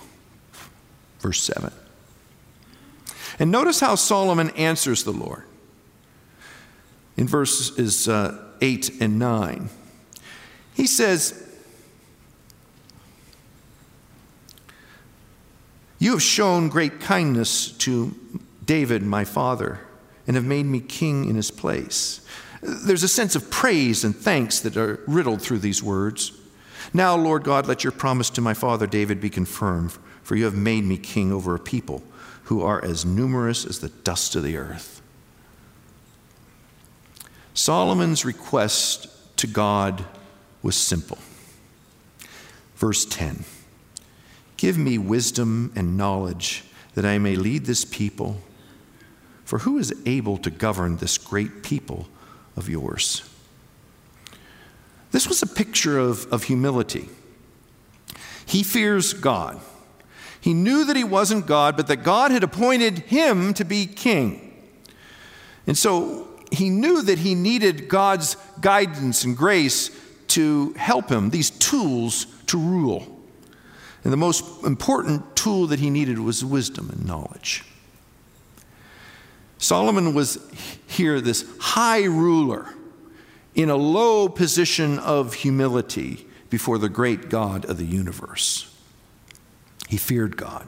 Verse 1.20 1.42
7. 1.42 1.72
And 3.38 3.50
notice 3.50 3.80
how 3.80 3.94
Solomon 3.94 4.50
answers 4.50 5.04
the 5.04 5.12
Lord 5.12 5.44
in 7.16 7.26
verses 7.26 8.08
uh, 8.08 8.38
8 8.60 9.00
and 9.00 9.18
9. 9.18 9.68
He 10.74 10.86
says, 10.86 11.40
You 15.98 16.12
have 16.12 16.22
shown 16.22 16.68
great 16.68 17.00
kindness 17.00 17.70
to 17.78 18.14
David, 18.64 19.02
my 19.02 19.24
father, 19.24 19.80
and 20.26 20.36
have 20.36 20.44
made 20.44 20.66
me 20.66 20.80
king 20.80 21.28
in 21.28 21.36
his 21.36 21.50
place. 21.50 22.20
There's 22.62 23.02
a 23.02 23.08
sense 23.08 23.36
of 23.36 23.50
praise 23.50 24.04
and 24.04 24.14
thanks 24.14 24.60
that 24.60 24.76
are 24.76 25.00
riddled 25.06 25.42
through 25.42 25.58
these 25.60 25.82
words. 25.82 26.32
Now, 26.92 27.16
Lord 27.16 27.44
God, 27.44 27.66
let 27.66 27.84
your 27.84 27.92
promise 27.92 28.30
to 28.30 28.40
my 28.40 28.54
father 28.54 28.86
David 28.86 29.20
be 29.20 29.30
confirmed, 29.30 29.92
for 30.22 30.36
you 30.36 30.44
have 30.44 30.54
made 30.54 30.84
me 30.84 30.96
king 30.96 31.32
over 31.32 31.54
a 31.54 31.58
people 31.58 32.02
who 32.44 32.62
are 32.62 32.84
as 32.84 33.04
numerous 33.04 33.64
as 33.64 33.80
the 33.80 33.88
dust 33.88 34.36
of 34.36 34.42
the 34.42 34.56
earth. 34.56 35.00
Solomon's 37.54 38.24
request 38.24 39.08
to 39.38 39.46
God 39.46 40.04
was 40.62 40.76
simple. 40.76 41.18
Verse 42.76 43.04
10 43.04 43.44
Give 44.56 44.76
me 44.76 44.98
wisdom 44.98 45.72
and 45.74 45.96
knowledge 45.96 46.64
that 46.94 47.04
I 47.04 47.18
may 47.18 47.36
lead 47.36 47.66
this 47.66 47.84
people. 47.84 48.40
For 49.44 49.58
who 49.60 49.78
is 49.78 49.94
able 50.06 50.38
to 50.38 50.50
govern 50.50 50.96
this 50.96 51.18
great 51.18 51.62
people 51.62 52.08
of 52.56 52.68
yours? 52.68 53.28
This 55.10 55.28
was 55.28 55.42
a 55.42 55.46
picture 55.46 55.98
of, 55.98 56.26
of 56.32 56.44
humility. 56.44 57.08
He 58.46 58.62
fears 58.62 59.12
God. 59.12 59.60
He 60.44 60.52
knew 60.52 60.84
that 60.84 60.94
he 60.94 61.04
wasn't 61.04 61.46
God, 61.46 61.74
but 61.74 61.86
that 61.86 62.02
God 62.02 62.30
had 62.30 62.44
appointed 62.44 62.98
him 62.98 63.54
to 63.54 63.64
be 63.64 63.86
king. 63.86 64.52
And 65.66 65.78
so 65.78 66.28
he 66.52 66.68
knew 66.68 67.00
that 67.00 67.20
he 67.20 67.34
needed 67.34 67.88
God's 67.88 68.36
guidance 68.60 69.24
and 69.24 69.34
grace 69.34 69.90
to 70.28 70.74
help 70.74 71.08
him, 71.08 71.30
these 71.30 71.48
tools 71.48 72.26
to 72.48 72.58
rule. 72.58 73.24
And 74.04 74.12
the 74.12 74.18
most 74.18 74.44
important 74.64 75.34
tool 75.34 75.66
that 75.68 75.80
he 75.80 75.88
needed 75.88 76.18
was 76.18 76.44
wisdom 76.44 76.90
and 76.90 77.06
knowledge. 77.06 77.64
Solomon 79.56 80.12
was 80.12 80.38
here, 80.86 81.22
this 81.22 81.46
high 81.58 82.04
ruler, 82.04 82.68
in 83.54 83.70
a 83.70 83.76
low 83.76 84.28
position 84.28 84.98
of 84.98 85.32
humility 85.32 86.26
before 86.50 86.76
the 86.76 86.90
great 86.90 87.30
God 87.30 87.64
of 87.64 87.78
the 87.78 87.86
universe. 87.86 88.70
He 89.88 89.96
feared 89.96 90.36
God, 90.36 90.66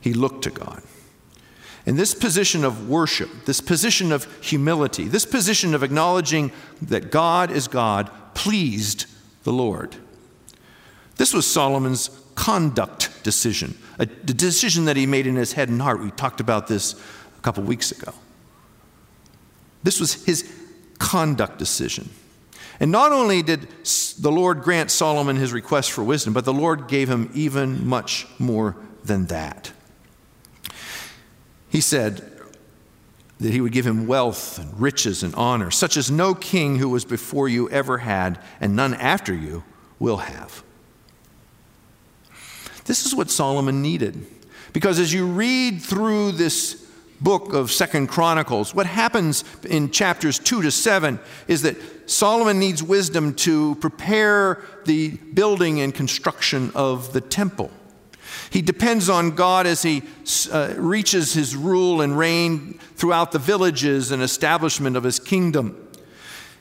he 0.00 0.12
looked 0.14 0.44
to 0.44 0.50
God. 0.50 0.82
And 1.86 1.96
this 1.96 2.14
position 2.14 2.64
of 2.64 2.88
worship, 2.88 3.30
this 3.44 3.60
position 3.60 4.10
of 4.10 4.26
humility, 4.42 5.04
this 5.04 5.24
position 5.24 5.72
of 5.72 5.84
acknowledging 5.84 6.50
that 6.82 7.12
God 7.12 7.52
is 7.52 7.68
God, 7.68 8.10
pleased 8.34 9.06
the 9.44 9.52
Lord. 9.52 9.94
This 11.16 11.32
was 11.32 11.50
Solomon's 11.50 12.10
conduct 12.34 13.22
decision, 13.22 13.78
a 13.98 14.06
decision 14.06 14.86
that 14.86 14.96
he 14.96 15.06
made 15.06 15.26
in 15.26 15.36
his 15.36 15.52
head 15.52 15.68
and 15.68 15.80
heart. 15.80 16.00
We 16.00 16.10
talked 16.10 16.40
about 16.40 16.66
this 16.66 16.94
a 17.38 17.40
couple 17.42 17.62
weeks 17.62 17.92
ago. 17.92 18.12
This 19.84 20.00
was 20.00 20.24
his 20.24 20.52
conduct 20.98 21.58
decision. 21.58 22.10
And 22.78 22.92
not 22.92 23.12
only 23.12 23.42
did 23.42 23.68
the 24.18 24.32
Lord 24.32 24.62
grant 24.62 24.90
Solomon 24.90 25.36
his 25.36 25.52
request 25.52 25.92
for 25.92 26.04
wisdom, 26.04 26.32
but 26.32 26.44
the 26.44 26.52
Lord 26.52 26.88
gave 26.88 27.08
him 27.08 27.30
even 27.34 27.86
much 27.86 28.26
more 28.38 28.76
than 29.04 29.26
that. 29.26 29.72
He 31.68 31.80
said 31.80 32.32
that 33.38 33.52
he 33.52 33.60
would 33.60 33.72
give 33.72 33.86
him 33.86 34.06
wealth 34.06 34.58
and 34.58 34.80
riches 34.80 35.22
and 35.22 35.34
honor, 35.34 35.70
such 35.70 35.96
as 35.96 36.10
no 36.10 36.34
king 36.34 36.76
who 36.76 36.88
was 36.88 37.04
before 37.04 37.48
you 37.48 37.68
ever 37.70 37.98
had, 37.98 38.38
and 38.60 38.74
none 38.74 38.94
after 38.94 39.34
you 39.34 39.62
will 39.98 40.18
have. 40.18 40.62
This 42.84 43.04
is 43.04 43.14
what 43.14 43.30
Solomon 43.30 43.82
needed. 43.82 44.26
Because 44.72 44.98
as 44.98 45.12
you 45.12 45.26
read 45.26 45.82
through 45.82 46.32
this 46.32 46.85
book 47.20 47.52
of 47.52 47.72
Second 47.72 48.08
Chronicles, 48.08 48.74
what 48.74 48.86
happens 48.86 49.44
in 49.64 49.90
chapters 49.90 50.38
2 50.38 50.62
to 50.62 50.70
7 50.70 51.18
is 51.48 51.62
that 51.62 51.76
Solomon 52.08 52.58
needs 52.58 52.82
wisdom 52.82 53.34
to 53.34 53.74
prepare 53.76 54.62
the 54.84 55.10
building 55.34 55.80
and 55.80 55.94
construction 55.94 56.70
of 56.74 57.12
the 57.12 57.20
temple. 57.20 57.70
He 58.50 58.62
depends 58.62 59.08
on 59.08 59.32
God 59.32 59.66
as 59.66 59.82
he 59.82 60.02
uh, 60.52 60.74
reaches 60.76 61.32
his 61.32 61.56
rule 61.56 62.00
and 62.00 62.16
reign 62.16 62.78
throughout 62.94 63.32
the 63.32 63.38
villages 63.38 64.10
and 64.10 64.22
establishment 64.22 64.96
of 64.96 65.04
his 65.04 65.18
kingdom. 65.18 65.82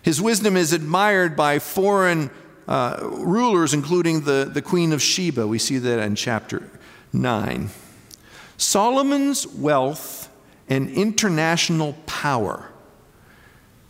His 0.02 0.22
wisdom 0.22 0.56
is 0.56 0.74
admired 0.74 1.36
by 1.36 1.60
foreign 1.60 2.30
uh, 2.68 3.00
rulers, 3.02 3.74
including 3.74 4.22
the, 4.22 4.50
the 4.52 4.62
Queen 4.62 4.94
of 4.94 5.02
Sheba. 5.02 5.48
We 5.48 5.60
see 5.60 5.78
that 5.78 6.00
in 6.00 6.16
chapter 6.16 6.70
9. 7.14 7.70
Solomon's 8.58 9.46
wealth 9.48 10.30
and 10.68 10.90
international 10.90 11.94
power 12.06 12.70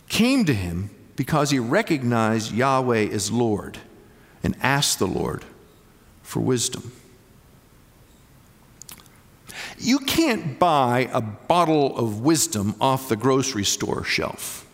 came 0.08 0.44
to 0.44 0.54
him 0.54 0.90
because 1.16 1.50
he 1.50 1.58
recognized 1.58 2.52
Yahweh 2.52 3.08
as 3.08 3.30
Lord 3.30 3.78
and 4.42 4.54
asked 4.62 4.98
the 4.98 5.06
Lord 5.06 5.44
for 6.22 6.40
wisdom. 6.40 6.92
You 9.78 9.98
can't 10.00 10.58
buy 10.58 11.08
a 11.12 11.20
bottle 11.20 11.96
of 11.96 12.20
wisdom 12.20 12.74
off 12.80 13.08
the 13.08 13.16
grocery 13.16 13.64
store 13.64 14.04
shelf. 14.04 14.66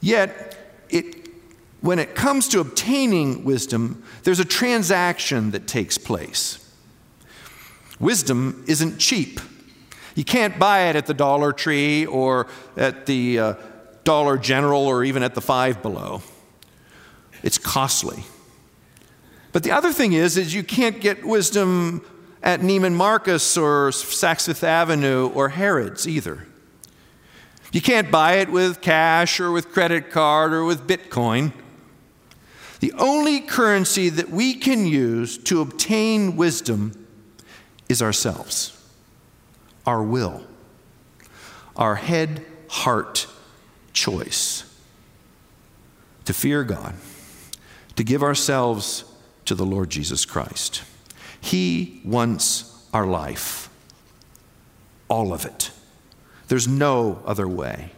Yet, 0.00 0.56
it 0.88 1.20
when 1.80 1.98
it 1.98 2.14
comes 2.14 2.48
to 2.48 2.60
obtaining 2.60 3.44
wisdom, 3.44 4.02
there's 4.22 4.40
a 4.40 4.44
transaction 4.44 5.50
that 5.52 5.66
takes 5.66 5.96
place. 5.96 6.58
Wisdom 7.98 8.64
isn't 8.66 8.98
cheap. 8.98 9.40
You 10.20 10.24
can't 10.24 10.58
buy 10.58 10.90
it 10.90 10.96
at 10.96 11.06
the 11.06 11.14
Dollar 11.14 11.50
Tree 11.50 12.04
or 12.04 12.46
at 12.76 13.06
the 13.06 13.38
uh, 13.38 13.54
Dollar 14.04 14.36
General 14.36 14.82
or 14.82 15.02
even 15.02 15.22
at 15.22 15.34
the 15.34 15.40
Five 15.40 15.80
Below. 15.80 16.20
It's 17.42 17.56
costly. 17.56 18.24
But 19.52 19.62
the 19.62 19.70
other 19.70 19.94
thing 19.94 20.12
is, 20.12 20.36
is 20.36 20.52
you 20.52 20.62
can't 20.62 21.00
get 21.00 21.24
wisdom 21.24 22.04
at 22.42 22.60
Neiman 22.60 22.92
Marcus 22.92 23.56
or 23.56 23.92
Saks 23.92 24.44
Fifth 24.44 24.62
Avenue 24.62 25.28
or 25.28 25.48
Harrods 25.48 26.06
either. 26.06 26.46
You 27.72 27.80
can't 27.80 28.10
buy 28.10 28.34
it 28.34 28.50
with 28.50 28.82
cash 28.82 29.40
or 29.40 29.50
with 29.50 29.72
credit 29.72 30.10
card 30.10 30.52
or 30.52 30.66
with 30.66 30.86
Bitcoin. 30.86 31.54
The 32.80 32.92
only 32.98 33.40
currency 33.40 34.10
that 34.10 34.28
we 34.28 34.52
can 34.52 34.86
use 34.86 35.38
to 35.44 35.62
obtain 35.62 36.36
wisdom 36.36 37.06
is 37.88 38.02
ourselves, 38.02 38.76
our 39.86 40.02
will, 40.02 40.44
our 41.76 41.96
head 41.96 42.44
heart 42.68 43.26
choice 43.92 44.64
to 46.24 46.32
fear 46.32 46.62
God, 46.62 46.94
to 47.96 48.04
give 48.04 48.22
ourselves 48.22 49.04
to 49.44 49.54
the 49.54 49.66
Lord 49.66 49.90
Jesus 49.90 50.24
Christ. 50.24 50.84
He 51.40 52.00
wants 52.04 52.86
our 52.92 53.06
life, 53.06 53.68
all 55.08 55.32
of 55.32 55.44
it. 55.44 55.70
There's 56.48 56.68
no 56.68 57.22
other 57.24 57.48
way. 57.48 57.92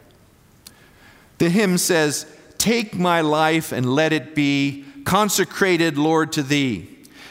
The 1.38 1.50
hymn 1.50 1.78
says, 1.78 2.26
Take 2.58 2.94
my 2.94 3.20
life 3.20 3.72
and 3.72 3.94
let 3.94 4.12
it 4.12 4.34
be 4.34 4.84
consecrated, 5.04 5.98
Lord, 5.98 6.32
to 6.32 6.42
thee. 6.42 6.88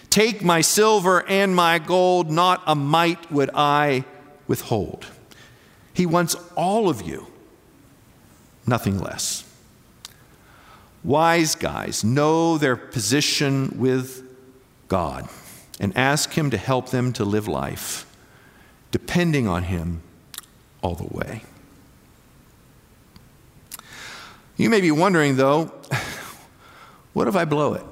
Take 0.10 0.44
my 0.44 0.60
silver 0.62 1.28
and 1.28 1.56
my 1.56 1.80
gold, 1.80 2.30
not 2.30 2.62
a 2.68 2.76
mite 2.76 3.32
would 3.32 3.50
I 3.54 4.04
withhold. 4.52 5.06
He 5.94 6.06
wants 6.06 6.36
all 6.58 6.90
of 6.90 7.02
you, 7.02 7.28
nothing 8.68 9.00
less. 9.00 9.46
Wise 11.06 11.56
guys 11.56 12.04
know 12.04 12.58
their 12.58 12.76
position 12.76 13.74
with 13.78 14.28
God 14.90 15.30
and 15.80 15.96
ask 15.96 16.34
Him 16.34 16.50
to 16.50 16.58
help 16.58 16.90
them 16.90 17.14
to 17.14 17.24
live 17.24 17.48
life, 17.48 18.06
depending 18.92 19.48
on 19.48 19.64
Him 19.64 20.02
all 20.82 20.96
the 20.96 21.08
way. 21.08 21.44
You 24.58 24.70
may 24.70 24.82
be 24.82 24.92
wondering, 24.92 25.38
though, 25.38 25.72
what 27.14 27.30
if 27.30 27.38
I 27.38 27.46
blow 27.46 27.74
it? 27.76 27.86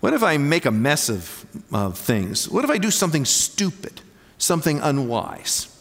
What 0.00 0.12
if 0.12 0.22
I 0.22 0.36
make 0.36 0.66
a 0.66 0.70
mess 0.70 1.08
of, 1.08 1.46
of 1.72 1.96
things? 1.96 2.50
What 2.50 2.64
if 2.64 2.70
I 2.70 2.76
do 2.76 2.90
something 2.90 3.24
stupid, 3.24 4.02
something 4.36 4.78
unwise? 4.80 5.72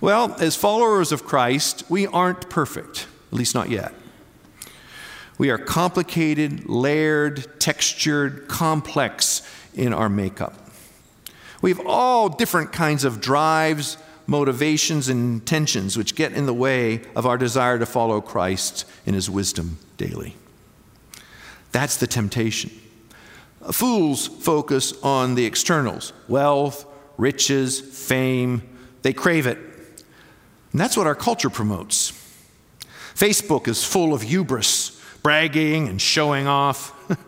Well, 0.00 0.36
as 0.38 0.54
followers 0.54 1.10
of 1.10 1.24
Christ, 1.24 1.82
we 1.88 2.06
aren't 2.06 2.48
perfect, 2.48 3.08
at 3.32 3.38
least 3.38 3.54
not 3.54 3.68
yet. 3.68 3.92
We 5.38 5.50
are 5.50 5.58
complicated, 5.58 6.68
layered, 6.68 7.60
textured, 7.60 8.46
complex 8.48 9.42
in 9.74 9.92
our 9.92 10.08
makeup. 10.08 10.54
We 11.62 11.70
have 11.70 11.84
all 11.84 12.28
different 12.28 12.72
kinds 12.72 13.04
of 13.04 13.20
drives, 13.20 13.96
motivations, 14.28 15.08
and 15.08 15.40
intentions 15.40 15.96
which 15.96 16.14
get 16.14 16.32
in 16.32 16.46
the 16.46 16.54
way 16.54 17.02
of 17.16 17.26
our 17.26 17.36
desire 17.36 17.78
to 17.78 17.86
follow 17.86 18.20
Christ 18.20 18.84
in 19.04 19.14
his 19.14 19.28
wisdom 19.28 19.78
daily. 19.96 20.36
That's 21.72 21.96
the 21.96 22.06
temptation. 22.06 22.70
Fools 23.72 24.28
focus 24.28 24.92
on 25.02 25.34
the 25.34 25.44
externals 25.44 26.12
wealth, 26.28 26.86
riches, 27.16 27.80
fame. 27.80 28.62
They 29.02 29.12
crave 29.12 29.46
it. 29.46 29.58
And 30.72 30.80
that's 30.80 30.96
what 30.96 31.06
our 31.06 31.14
culture 31.14 31.50
promotes. 31.50 32.12
Facebook 33.14 33.68
is 33.68 33.84
full 33.84 34.14
of 34.14 34.22
hubris, 34.22 35.00
bragging 35.22 35.88
and 35.88 36.00
showing 36.00 36.46
off. 36.46 36.94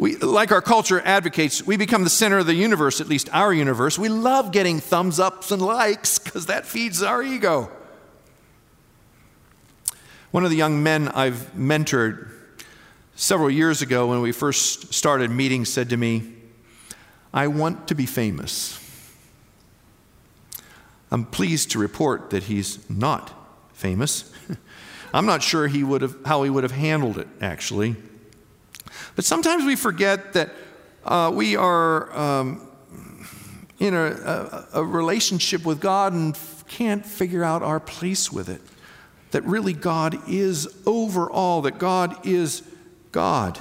We, 0.00 0.16
like 0.16 0.50
our 0.50 0.62
culture 0.62 1.02
advocates, 1.04 1.62
we 1.66 1.76
become 1.76 2.04
the 2.04 2.08
center 2.08 2.38
of 2.38 2.46
the 2.46 2.54
universe, 2.54 3.02
at 3.02 3.06
least 3.06 3.28
our 3.34 3.52
universe. 3.52 3.98
We 3.98 4.08
love 4.08 4.50
getting 4.50 4.80
thumbs 4.80 5.20
ups 5.20 5.50
and 5.50 5.60
likes 5.60 6.18
because 6.18 6.46
that 6.46 6.64
feeds 6.64 7.02
our 7.02 7.22
ego. 7.22 7.70
One 10.30 10.42
of 10.42 10.48
the 10.48 10.56
young 10.56 10.82
men 10.82 11.08
I've 11.08 11.52
mentored 11.54 12.30
several 13.14 13.50
years 13.50 13.82
ago 13.82 14.06
when 14.06 14.22
we 14.22 14.32
first 14.32 14.94
started 14.94 15.30
meeting 15.30 15.66
said 15.66 15.90
to 15.90 15.98
me, 15.98 16.32
I 17.34 17.48
want 17.48 17.88
to 17.88 17.94
be 17.94 18.06
famous. 18.06 18.78
I'm 21.10 21.24
pleased 21.24 21.72
to 21.72 21.78
report 21.78 22.30
that 22.30 22.44
he's 22.44 22.88
not 22.88 23.32
famous. 23.72 24.32
I'm 25.14 25.26
not 25.26 25.42
sure 25.42 25.66
he 25.66 25.82
would 25.82 26.02
have, 26.02 26.16
how 26.24 26.42
he 26.44 26.50
would 26.50 26.62
have 26.62 26.72
handled 26.72 27.18
it, 27.18 27.26
actually. 27.40 27.96
But 29.16 29.24
sometimes 29.24 29.64
we 29.64 29.76
forget 29.76 30.34
that 30.34 30.50
uh, 31.04 31.32
we 31.34 31.56
are 31.56 32.16
um, 32.16 32.68
in 33.78 33.94
a, 33.94 34.04
a, 34.04 34.68
a 34.74 34.84
relationship 34.84 35.64
with 35.64 35.80
God 35.80 36.12
and 36.12 36.38
can't 36.68 37.04
figure 37.04 37.42
out 37.42 37.62
our 37.62 37.80
place 37.80 38.30
with 38.30 38.48
it. 38.48 38.60
That 39.32 39.44
really 39.44 39.72
God 39.72 40.28
is 40.28 40.68
over 40.86 41.30
all, 41.30 41.62
that 41.62 41.78
God 41.78 42.26
is 42.26 42.62
God. 43.12 43.58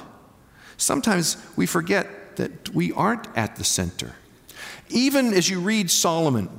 Sometimes 0.78 1.38
we 1.56 1.66
forget 1.66 2.38
that 2.38 2.74
we 2.74 2.92
aren't 2.94 3.28
at 3.36 3.56
the 3.56 3.64
center. 3.64 4.14
Even 4.90 5.34
as 5.34 5.50
you 5.50 5.60
read 5.60 5.90
Solomon 5.90 6.50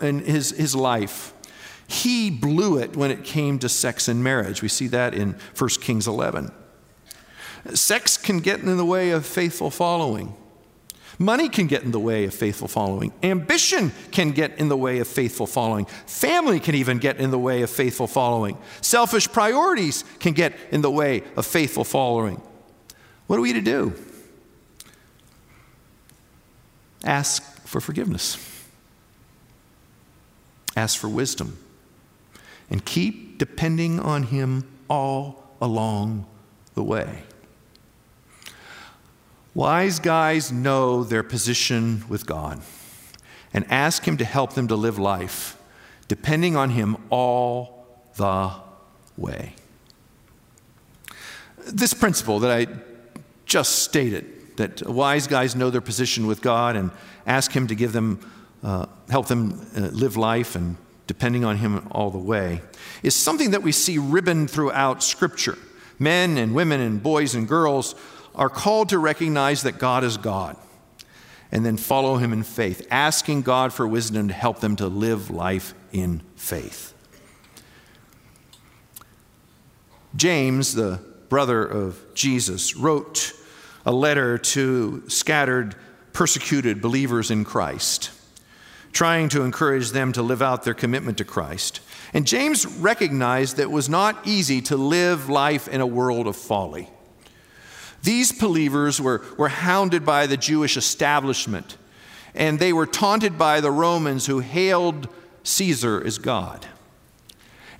in 0.00 0.20
his, 0.20 0.50
his 0.50 0.74
life, 0.74 1.32
he 1.86 2.30
blew 2.30 2.78
it 2.78 2.96
when 2.96 3.10
it 3.10 3.24
came 3.24 3.58
to 3.60 3.68
sex 3.68 4.08
and 4.08 4.22
marriage. 4.22 4.60
We 4.60 4.68
see 4.68 4.88
that 4.88 5.14
in 5.14 5.34
1 5.56 5.68
Kings 5.80 6.06
11. 6.06 6.52
Sex 7.74 8.16
can 8.16 8.40
get 8.40 8.60
in 8.60 8.76
the 8.76 8.84
way 8.84 9.10
of 9.10 9.24
faithful 9.24 9.70
following. 9.70 10.34
Money 11.18 11.48
can 11.48 11.66
get 11.66 11.82
in 11.82 11.90
the 11.90 11.98
way 11.98 12.24
of 12.24 12.34
faithful 12.34 12.68
following. 12.68 13.12
Ambition 13.24 13.90
can 14.12 14.30
get 14.30 14.56
in 14.58 14.68
the 14.68 14.76
way 14.76 15.00
of 15.00 15.08
faithful 15.08 15.48
following. 15.48 15.86
Family 16.06 16.60
can 16.60 16.76
even 16.76 16.98
get 16.98 17.16
in 17.16 17.32
the 17.32 17.38
way 17.38 17.62
of 17.62 17.70
faithful 17.70 18.06
following. 18.06 18.56
Selfish 18.82 19.32
priorities 19.32 20.04
can 20.20 20.32
get 20.32 20.54
in 20.70 20.80
the 20.80 20.90
way 20.90 21.24
of 21.36 21.44
faithful 21.44 21.82
following. 21.82 22.40
What 23.26 23.38
are 23.38 23.42
we 23.42 23.52
to 23.52 23.60
do? 23.60 23.94
Ask 27.02 27.57
for 27.68 27.82
forgiveness, 27.82 28.38
ask 30.74 30.98
for 30.98 31.08
wisdom, 31.08 31.58
and 32.70 32.82
keep 32.82 33.36
depending 33.36 34.00
on 34.00 34.22
Him 34.24 34.66
all 34.88 35.44
along 35.60 36.26
the 36.72 36.82
way. 36.82 37.24
Wise 39.54 39.98
guys 39.98 40.50
know 40.50 41.04
their 41.04 41.22
position 41.22 42.04
with 42.08 42.24
God 42.24 42.62
and 43.52 43.70
ask 43.70 44.08
Him 44.08 44.16
to 44.16 44.24
help 44.24 44.54
them 44.54 44.68
to 44.68 44.76
live 44.76 44.98
life, 44.98 45.58
depending 46.06 46.56
on 46.56 46.70
Him 46.70 46.96
all 47.10 47.86
the 48.16 48.50
way. 49.18 49.52
This 51.66 51.92
principle 51.92 52.38
that 52.38 52.50
I 52.50 52.66
just 53.44 53.80
stated, 53.80 54.37
that 54.58 54.86
wise 54.86 55.26
guys 55.26 55.56
know 55.56 55.70
their 55.70 55.80
position 55.80 56.26
with 56.26 56.42
God 56.42 56.76
and 56.76 56.90
ask 57.26 57.50
Him 57.50 57.66
to 57.68 57.74
give 57.74 57.92
them, 57.92 58.20
uh, 58.62 58.86
help 59.08 59.26
them 59.26 59.66
uh, 59.76 59.80
live 59.80 60.16
life 60.16 60.54
and 60.54 60.76
depending 61.06 61.44
on 61.44 61.56
Him 61.56 61.88
all 61.90 62.10
the 62.10 62.18
way, 62.18 62.60
is 63.02 63.14
something 63.14 63.52
that 63.52 63.62
we 63.62 63.72
see 63.72 63.98
ribboned 63.98 64.50
throughout 64.50 65.02
Scripture. 65.02 65.58
Men 65.98 66.36
and 66.36 66.54
women 66.54 66.80
and 66.80 67.02
boys 67.02 67.34
and 67.34 67.48
girls 67.48 67.94
are 68.34 68.50
called 68.50 68.90
to 68.90 68.98
recognize 68.98 69.62
that 69.62 69.78
God 69.78 70.04
is 70.04 70.16
God 70.16 70.56
and 71.50 71.64
then 71.64 71.76
follow 71.76 72.16
Him 72.16 72.32
in 72.32 72.42
faith, 72.42 72.86
asking 72.90 73.42
God 73.42 73.72
for 73.72 73.88
wisdom 73.88 74.28
to 74.28 74.34
help 74.34 74.60
them 74.60 74.76
to 74.76 74.86
live 74.86 75.30
life 75.30 75.74
in 75.92 76.20
faith. 76.36 76.94
James, 80.14 80.74
the 80.74 81.00
brother 81.28 81.64
of 81.64 82.14
Jesus, 82.14 82.76
wrote 82.76 83.32
a 83.84 83.92
letter 83.92 84.38
to 84.38 85.02
scattered, 85.08 85.74
persecuted 86.12 86.82
believers 86.82 87.30
in 87.30 87.44
Christ, 87.44 88.10
trying 88.92 89.28
to 89.30 89.42
encourage 89.42 89.90
them 89.90 90.12
to 90.12 90.22
live 90.22 90.42
out 90.42 90.64
their 90.64 90.74
commitment 90.74 91.18
to 91.18 91.24
Christ. 91.24 91.80
And 92.12 92.26
James 92.26 92.66
recognized 92.66 93.56
that 93.56 93.64
it 93.64 93.70
was 93.70 93.88
not 93.88 94.26
easy 94.26 94.60
to 94.62 94.76
live 94.76 95.28
life 95.28 95.68
in 95.68 95.80
a 95.80 95.86
world 95.86 96.26
of 96.26 96.36
folly. 96.36 96.88
These 98.02 98.32
believers 98.32 99.00
were, 99.00 99.24
were 99.36 99.48
hounded 99.48 100.04
by 100.04 100.26
the 100.26 100.36
Jewish 100.36 100.76
establishment, 100.76 101.76
and 102.34 102.58
they 102.58 102.72
were 102.72 102.86
taunted 102.86 103.36
by 103.36 103.60
the 103.60 103.70
Romans 103.70 104.26
who 104.26 104.38
hailed 104.38 105.08
Caesar 105.42 106.02
as 106.04 106.18
God. 106.18 106.66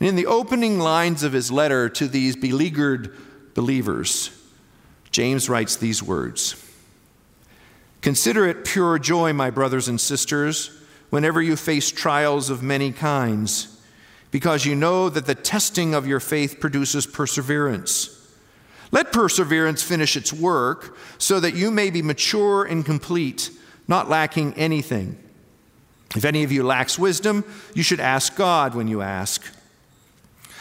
And 0.01 0.09
in 0.09 0.17
the 0.17 0.27
opening 0.27 0.79
lines 0.79 1.23
of 1.23 1.33
his 1.33 1.51
letter 1.51 1.89
to 1.91 2.07
these 2.07 2.37
beleaguered 2.37 3.17
believers, 3.55 4.31
James 5.19 5.49
writes 5.49 5.75
these 5.75 6.01
words 6.01 6.65
Consider 8.03 8.47
it 8.47 8.65
pure 8.65 9.01
joy, 9.01 9.33
my 9.33 9.51
brothers 9.51 9.89
and 9.89 10.01
sisters, 10.01 10.71
whenever 11.11 11.43
you 11.43 11.57
face 11.57 11.91
trials 11.91 12.51
of 12.51 12.63
many 12.63 12.93
kinds, 12.93 13.83
because 14.31 14.65
you 14.65 14.77
know 14.77 15.09
that 15.09 15.27
the 15.27 15.35
testing 15.35 15.93
of 15.93 16.07
your 16.07 16.21
faith 16.21 16.61
produces 16.61 17.05
perseverance. 17.05 18.15
Let 18.93 19.13
perseverance 19.13 19.83
finish 19.83 20.17
its 20.17 20.33
work, 20.33 20.97
so 21.19 21.41
that 21.41 21.57
you 21.57 21.73
may 21.73 21.91
be 21.91 22.01
mature 22.01 22.63
and 22.63 22.85
complete, 22.85 23.51
not 23.89 24.09
lacking 24.09 24.55
anything. 24.55 25.19
If 26.15 26.25
any 26.25 26.45
of 26.45 26.53
you 26.53 26.63
lacks 26.63 26.97
wisdom, 26.97 27.45
you 27.75 27.83
should 27.83 27.99
ask 27.99 28.37
God 28.37 28.77
when 28.77 28.87
you 28.87 29.03
ask. 29.03 29.45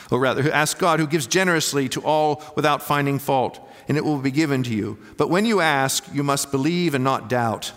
Or 0.10 0.20
rather, 0.20 0.52
ask 0.52 0.80
God 0.80 1.00
who 1.00 1.06
gives 1.06 1.28
generously 1.28 1.90
to 1.90 2.02
all 2.02 2.42
without 2.56 2.82
finding 2.82 3.20
fault, 3.20 3.60
and 3.88 3.98
it 3.98 4.06
will 4.06 4.20
be 4.20 4.32
given 4.32 4.64
to 4.64 4.74
you. 4.74 4.98
But 5.18 5.30
when 5.30 5.46
you 5.46 5.62
ask, 5.62 6.06
you 6.14 6.24
must 6.24 6.52
believe 6.52 6.94
and 6.94 7.04
not 7.04 7.30
doubt. 7.30 7.72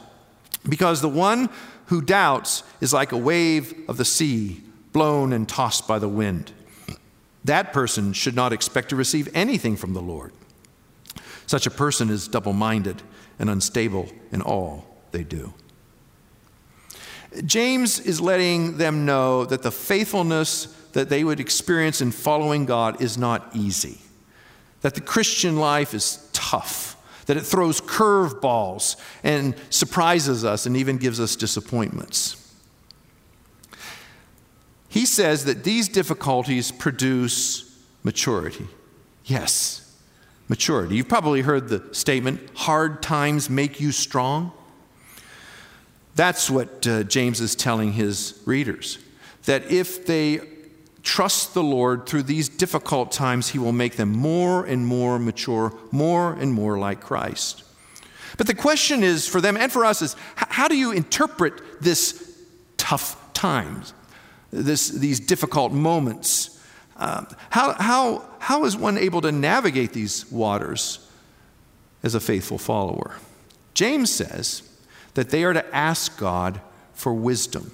Because 0.69 1.01
the 1.01 1.09
one 1.09 1.49
who 1.87 2.03
doubts 2.03 2.63
is 2.81 2.93
like 2.93 3.13
a 3.13 3.17
wave 3.17 3.75
of 3.89 3.97
the 3.97 4.05
sea, 4.05 4.63
blown 4.93 5.33
and 5.33 5.49
tossed 5.49 5.87
by 5.87 5.99
the 5.99 6.09
wind. 6.09 6.53
That 7.45 7.73
person 7.73 8.13
should 8.13 8.35
not 8.35 8.53
expect 8.53 8.91
to 8.91 8.97
receive 8.97 9.29
anything 9.35 9.77
from 9.77 9.95
the 9.95 10.03
Lord. 10.03 10.33
Such 11.47 11.67
a 11.67 11.71
person 11.71 12.11
is 12.11 12.29
double 12.29 12.53
minded 12.53 13.03
and 13.39 13.49
unstable 13.49 14.09
in 14.31 14.43
all 14.43 14.85
they 15.11 15.25
do. 15.25 15.55
James 17.45 18.01
is 18.01 18.21
letting 18.21 18.77
them 18.77 19.07
know 19.07 19.45
that 19.45 19.63
the 19.63 19.71
faithfulness 19.71 20.67
that 20.93 21.09
they 21.09 21.23
would 21.23 21.41
experience 21.41 22.01
in 22.01 22.11
following 22.11 22.67
God 22.67 23.01
is 23.01 23.17
not 23.17 23.51
easy, 23.55 23.99
that 24.81 24.95
the 24.95 25.01
Christian 25.01 25.57
life 25.57 25.95
is 25.95 26.29
tough, 26.33 26.97
that 27.27 27.37
it 27.37 27.43
throws 27.43 27.81
curveballs 27.81 28.97
and 29.23 29.55
surprises 29.71 30.45
us 30.45 30.67
and 30.67 30.77
even 30.77 30.97
gives 30.97 31.21
us 31.21 31.37
disappointments. 31.37 32.37
He 34.89 35.07
says 35.07 35.45
that 35.45 35.63
these 35.63 35.89
difficulties 35.89 36.73
produce 36.73 37.79
maturity. 38.03 38.67
Yes, 39.25 39.97
maturity. 40.49 40.97
You've 40.97 41.09
probably 41.09 41.43
heard 41.43 41.69
the 41.69 41.95
statement 41.95 42.41
hard 42.55 43.01
times 43.03 43.49
make 43.49 43.81
you 43.81 43.93
strong. 43.93 44.53
That's 46.17 46.51
what 46.51 46.87
uh, 46.87 47.05
James 47.05 47.41
is 47.41 47.55
telling 47.55 47.93
his 47.93 48.41
readers. 48.45 48.99
That 49.45 49.71
if 49.71 50.07
they 50.07 50.41
trust 51.03 51.55
the 51.55 51.63
Lord 51.63 52.07
through 52.07 52.25
these 52.25 52.49
difficult 52.49 53.13
times, 53.13 53.49
he 53.49 53.59
will 53.59 53.73
make 53.73 53.97
them 53.97 54.11
more 54.11 54.65
and 54.65 54.87
more 54.87 55.19
mature, 55.19 55.73
more 55.91 56.33
and 56.33 56.53
more 56.53 56.79
like 56.79 57.01
Christ. 57.01 57.65
But 58.37 58.47
the 58.47 58.55
question 58.55 59.03
is 59.03 59.27
for 59.27 59.41
them 59.41 59.57
and 59.57 59.71
for 59.71 59.85
us 59.85 60.03
is 60.03 60.17
how 60.37 60.69
do 60.69 60.77
you 60.77 60.93
interpret 60.93 61.83
this 61.83 62.39
tough 62.77 63.33
times, 63.33 63.93
this, 64.51 64.89
these 64.89 65.21
difficult 65.21 65.73
moments? 65.73 66.59
Uh, 66.97 67.25
how, 67.51 67.73
how, 67.75 68.29
how 68.39 68.65
is 68.65 68.77
one 68.77 68.99
able 68.99 69.21
to 69.23 69.33
navigate 69.33 69.93
these 69.93 70.31
waters 70.31 71.09
as 72.03 72.15
a 72.15 72.21
faithful 72.21 72.59
follower? 72.59 73.17
James 73.75 74.11
says, 74.11 74.63
that 75.15 75.31
they 75.31 75.45
are 75.45 75.53
to 75.53 75.75
ask 75.75 76.19
God 76.19 76.61
for 76.95 77.13
wisdom. 77.13 77.73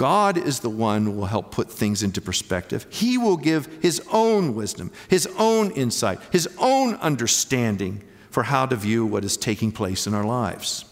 God 0.00 0.38
is 0.38 0.60
the 0.60 0.70
one 0.70 1.04
who 1.04 1.10
will 1.10 1.26
help 1.26 1.50
put 1.50 1.70
things 1.70 2.02
into 2.02 2.22
perspective. 2.22 2.86
He 2.88 3.18
will 3.18 3.36
give 3.36 3.66
His 3.82 4.00
own 4.10 4.54
wisdom, 4.54 4.90
His 5.08 5.28
own 5.38 5.72
insight, 5.72 6.20
His 6.32 6.48
own 6.56 6.94
understanding 6.94 8.02
for 8.30 8.44
how 8.44 8.64
to 8.64 8.76
view 8.76 9.04
what 9.04 9.26
is 9.26 9.36
taking 9.36 9.70
place 9.70 10.06
in 10.06 10.14
our 10.14 10.24
lives. 10.24 10.86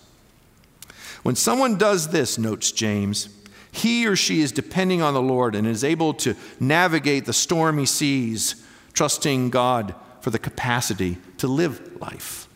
When 1.22 1.36
someone 1.36 1.78
does 1.78 2.08
this, 2.08 2.36
notes 2.36 2.70
James, 2.70 3.30
he 3.72 4.06
or 4.06 4.14
she 4.14 4.42
is 4.42 4.52
depending 4.52 5.00
on 5.00 5.14
the 5.14 5.22
Lord 5.22 5.54
and 5.54 5.66
is 5.66 5.84
able 5.84 6.12
to 6.14 6.36
navigate 6.60 7.24
the 7.24 7.32
stormy 7.32 7.86
seas, 7.86 8.62
trusting 8.92 9.48
God 9.48 9.94
for 10.20 10.28
the 10.28 10.38
capacity 10.38 11.16
to 11.38 11.48
live 11.48 11.98
life. 11.98 12.46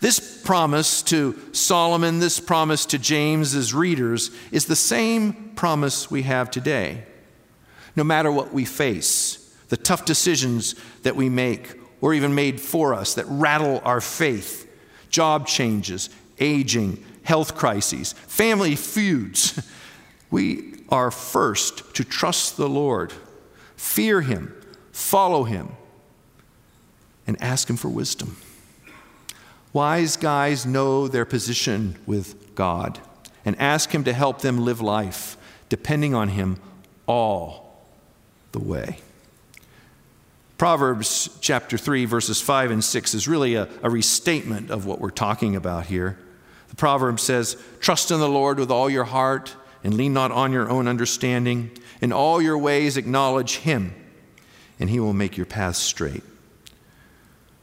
This 0.00 0.42
promise 0.42 1.02
to 1.04 1.38
Solomon, 1.52 2.18
this 2.18 2.38
promise 2.40 2.86
to 2.86 2.98
James's 2.98 3.72
readers, 3.72 4.30
is 4.52 4.66
the 4.66 4.76
same 4.76 5.52
promise 5.56 6.10
we 6.10 6.22
have 6.22 6.50
today. 6.50 7.04
No 7.94 8.04
matter 8.04 8.30
what 8.30 8.52
we 8.52 8.64
face, 8.64 9.54
the 9.68 9.76
tough 9.76 10.04
decisions 10.04 10.74
that 11.02 11.16
we 11.16 11.28
make, 11.28 11.80
or 12.00 12.14
even 12.14 12.34
made 12.34 12.60
for 12.60 12.94
us, 12.94 13.14
that 13.14 13.26
rattle 13.26 13.80
our 13.84 14.00
faith, 14.00 14.70
job 15.08 15.46
changes, 15.46 16.10
aging, 16.38 17.02
health 17.22 17.56
crises, 17.56 18.12
family 18.12 18.76
feuds, 18.76 19.60
we 20.30 20.74
are 20.90 21.10
first 21.10 21.94
to 21.94 22.04
trust 22.04 22.56
the 22.56 22.68
Lord, 22.68 23.12
fear 23.76 24.20
Him, 24.20 24.54
follow 24.92 25.44
Him, 25.44 25.70
and 27.26 27.40
ask 27.42 27.68
Him 27.68 27.76
for 27.76 27.88
wisdom. 27.88 28.36
Wise 29.76 30.16
guys 30.16 30.64
know 30.64 31.06
their 31.06 31.26
position 31.26 31.96
with 32.06 32.54
God 32.54 32.98
and 33.44 33.60
ask 33.60 33.90
Him 33.94 34.04
to 34.04 34.14
help 34.14 34.40
them 34.40 34.64
live 34.64 34.80
life, 34.80 35.36
depending 35.68 36.14
on 36.14 36.28
Him 36.28 36.56
all 37.06 37.84
the 38.52 38.58
way. 38.58 39.00
Proverbs 40.56 41.28
chapter 41.42 41.76
3, 41.76 42.06
verses 42.06 42.40
5 42.40 42.70
and 42.70 42.82
6 42.82 43.12
is 43.12 43.28
really 43.28 43.54
a, 43.54 43.68
a, 43.82 43.90
restatement 43.90 44.70
of 44.70 44.86
what 44.86 44.98
we're 44.98 45.10
talking 45.10 45.54
about 45.54 45.84
here. 45.84 46.18
The 46.70 46.76
proverb 46.76 47.20
says, 47.20 47.62
Trust 47.78 48.10
in 48.10 48.18
the 48.18 48.30
Lord 48.30 48.58
with 48.58 48.70
all 48.70 48.88
your 48.88 49.04
heart 49.04 49.54
and 49.84 49.92
lean 49.92 50.14
not 50.14 50.32
on 50.32 50.52
your 50.52 50.70
own 50.70 50.88
understanding. 50.88 51.70
In 52.00 52.14
all 52.14 52.40
your 52.40 52.56
ways 52.56 52.96
acknowledge 52.96 53.56
Him, 53.56 53.94
and 54.80 54.88
He 54.88 55.00
will 55.00 55.12
make 55.12 55.36
your 55.36 55.44
paths 55.44 55.78
straight. 55.78 56.24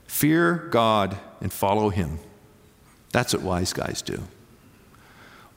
Fear 0.06 0.67
God 0.69 1.17
and 1.44 1.54
follow 1.54 1.90
Him. 1.90 2.18
That's 3.12 3.34
what 3.34 3.44
wise 3.44 3.74
guys 3.74 4.02
do. 4.02 4.24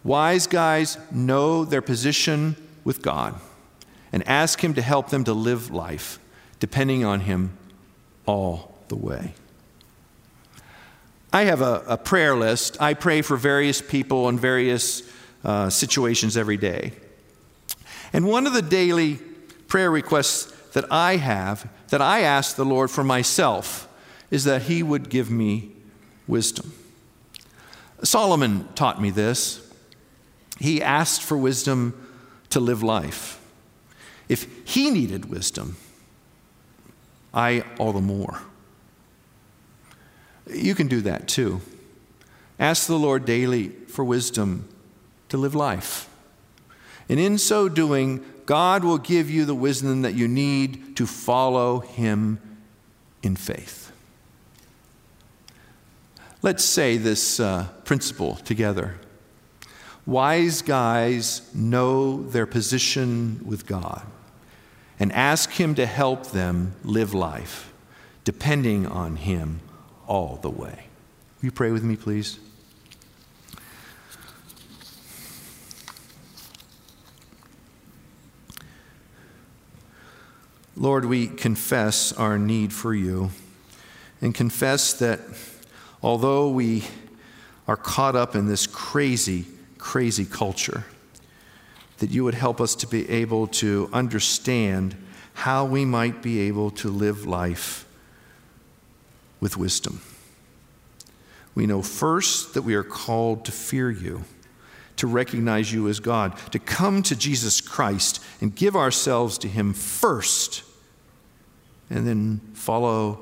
Wise 0.04 0.46
guys 0.46 0.98
know 1.10 1.64
their 1.64 1.80
position 1.80 2.56
with 2.84 3.00
God 3.00 3.34
and 4.12 4.26
ask 4.28 4.62
Him 4.62 4.74
to 4.74 4.82
help 4.82 5.08
them 5.08 5.24
to 5.24 5.32
live 5.32 5.70
life 5.70 6.18
depending 6.60 7.04
on 7.04 7.20
Him 7.20 7.56
all 8.26 8.76
the 8.88 8.96
way. 8.96 9.32
I 11.32 11.44
have 11.44 11.60
a, 11.60 11.82
a 11.86 11.96
prayer 11.96 12.36
list. 12.36 12.80
I 12.80 12.94
pray 12.94 13.22
for 13.22 13.36
various 13.36 13.80
people 13.80 14.28
in 14.28 14.38
various 14.38 15.02
uh, 15.44 15.70
situations 15.70 16.36
every 16.36 16.56
day. 16.56 16.92
And 18.12 18.26
one 18.26 18.46
of 18.46 18.52
the 18.52 18.62
daily 18.62 19.18
prayer 19.68 19.90
requests 19.90 20.46
that 20.72 20.90
I 20.90 21.16
have, 21.16 21.68
that 21.88 22.00
I 22.00 22.20
ask 22.20 22.56
the 22.56 22.64
Lord 22.64 22.90
for 22.90 23.04
myself, 23.04 23.85
is 24.30 24.44
that 24.44 24.62
he 24.62 24.82
would 24.82 25.08
give 25.08 25.30
me 25.30 25.70
wisdom. 26.26 26.72
Solomon 28.02 28.68
taught 28.74 29.00
me 29.00 29.10
this. 29.10 29.62
He 30.58 30.82
asked 30.82 31.22
for 31.22 31.36
wisdom 31.36 32.06
to 32.50 32.60
live 32.60 32.82
life. 32.82 33.40
If 34.28 34.46
he 34.66 34.90
needed 34.90 35.26
wisdom, 35.26 35.76
I 37.32 37.64
all 37.78 37.92
the 37.92 38.00
more. 38.00 38.42
You 40.50 40.74
can 40.74 40.88
do 40.88 41.00
that 41.02 41.28
too. 41.28 41.60
Ask 42.58 42.86
the 42.86 42.98
Lord 42.98 43.24
daily 43.24 43.68
for 43.68 44.04
wisdom 44.04 44.68
to 45.28 45.36
live 45.36 45.54
life. 45.54 46.08
And 47.08 47.20
in 47.20 47.38
so 47.38 47.68
doing, 47.68 48.24
God 48.46 48.84
will 48.84 48.98
give 48.98 49.30
you 49.30 49.44
the 49.44 49.54
wisdom 49.54 50.02
that 50.02 50.14
you 50.14 50.26
need 50.26 50.96
to 50.96 51.06
follow 51.06 51.80
him 51.80 52.40
in 53.22 53.36
faith. 53.36 53.92
Let's 56.46 56.64
say 56.64 56.96
this 56.96 57.40
uh, 57.40 57.66
principle 57.84 58.36
together. 58.36 59.00
Wise 60.06 60.62
guys 60.62 61.42
know 61.52 62.22
their 62.22 62.46
position 62.46 63.40
with 63.44 63.66
God 63.66 64.06
and 65.00 65.10
ask 65.10 65.50
Him 65.50 65.74
to 65.74 65.86
help 65.86 66.28
them 66.28 66.76
live 66.84 67.12
life, 67.12 67.72
depending 68.22 68.86
on 68.86 69.16
Him 69.16 69.58
all 70.06 70.36
the 70.36 70.48
way. 70.48 70.86
Will 71.40 71.46
you 71.46 71.50
pray 71.50 71.72
with 71.72 71.82
me, 71.82 71.96
please? 71.96 72.38
Lord, 80.76 81.06
we 81.06 81.26
confess 81.26 82.12
our 82.12 82.38
need 82.38 82.72
for 82.72 82.94
you 82.94 83.30
and 84.22 84.32
confess 84.32 84.92
that 84.92 85.18
although 86.02 86.48
we 86.50 86.84
are 87.68 87.76
caught 87.76 88.14
up 88.14 88.34
in 88.34 88.46
this 88.46 88.66
crazy, 88.66 89.44
crazy 89.78 90.24
culture, 90.24 90.84
that 91.98 92.10
you 92.10 92.24
would 92.24 92.34
help 92.34 92.60
us 92.60 92.74
to 92.76 92.86
be 92.86 93.08
able 93.08 93.46
to 93.46 93.88
understand 93.92 94.94
how 95.34 95.64
we 95.64 95.84
might 95.84 96.22
be 96.22 96.40
able 96.40 96.70
to 96.70 96.88
live 96.88 97.26
life 97.26 97.86
with 99.40 99.56
wisdom. 99.56 100.00
We 101.54 101.66
know 101.66 101.82
first 101.82 102.54
that 102.54 102.62
we 102.62 102.74
are 102.74 102.82
called 102.82 103.44
to 103.46 103.52
fear 103.52 103.90
you, 103.90 104.24
to 104.96 105.06
recognize 105.06 105.72
you 105.72 105.88
as 105.88 106.00
God, 106.00 106.36
to 106.52 106.58
come 106.58 107.02
to 107.02 107.16
Jesus 107.16 107.60
Christ 107.60 108.22
and 108.40 108.54
give 108.54 108.76
ourselves 108.76 109.38
to 109.38 109.48
Him 109.48 109.72
first, 109.72 110.62
and 111.90 112.06
then 112.06 112.40
follow 112.54 113.20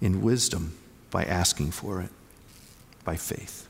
in 0.00 0.22
wisdom 0.22 0.76
by 1.10 1.24
asking 1.24 1.70
for 1.72 2.00
it, 2.00 2.10
by 3.04 3.16
faith. 3.16 3.66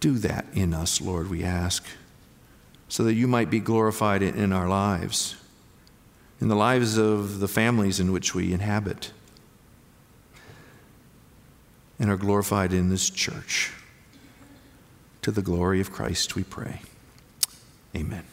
Do 0.00 0.14
that 0.18 0.46
in 0.52 0.74
us, 0.74 1.00
Lord, 1.00 1.30
we 1.30 1.42
ask, 1.42 1.86
so 2.88 3.04
that 3.04 3.14
you 3.14 3.26
might 3.26 3.50
be 3.50 3.60
glorified 3.60 4.22
in 4.22 4.52
our 4.52 4.68
lives, 4.68 5.36
in 6.40 6.48
the 6.48 6.56
lives 6.56 6.98
of 6.98 7.40
the 7.40 7.48
families 7.48 7.98
in 7.98 8.12
which 8.12 8.34
we 8.34 8.52
inhabit 8.52 9.12
and 11.98 12.10
are 12.10 12.16
glorified 12.16 12.72
in 12.72 12.90
this 12.90 13.08
church. 13.08 13.72
To 15.22 15.30
the 15.30 15.42
glory 15.42 15.80
of 15.80 15.90
Christ, 15.90 16.36
we 16.36 16.44
pray. 16.44 16.82
Amen. 17.96 18.24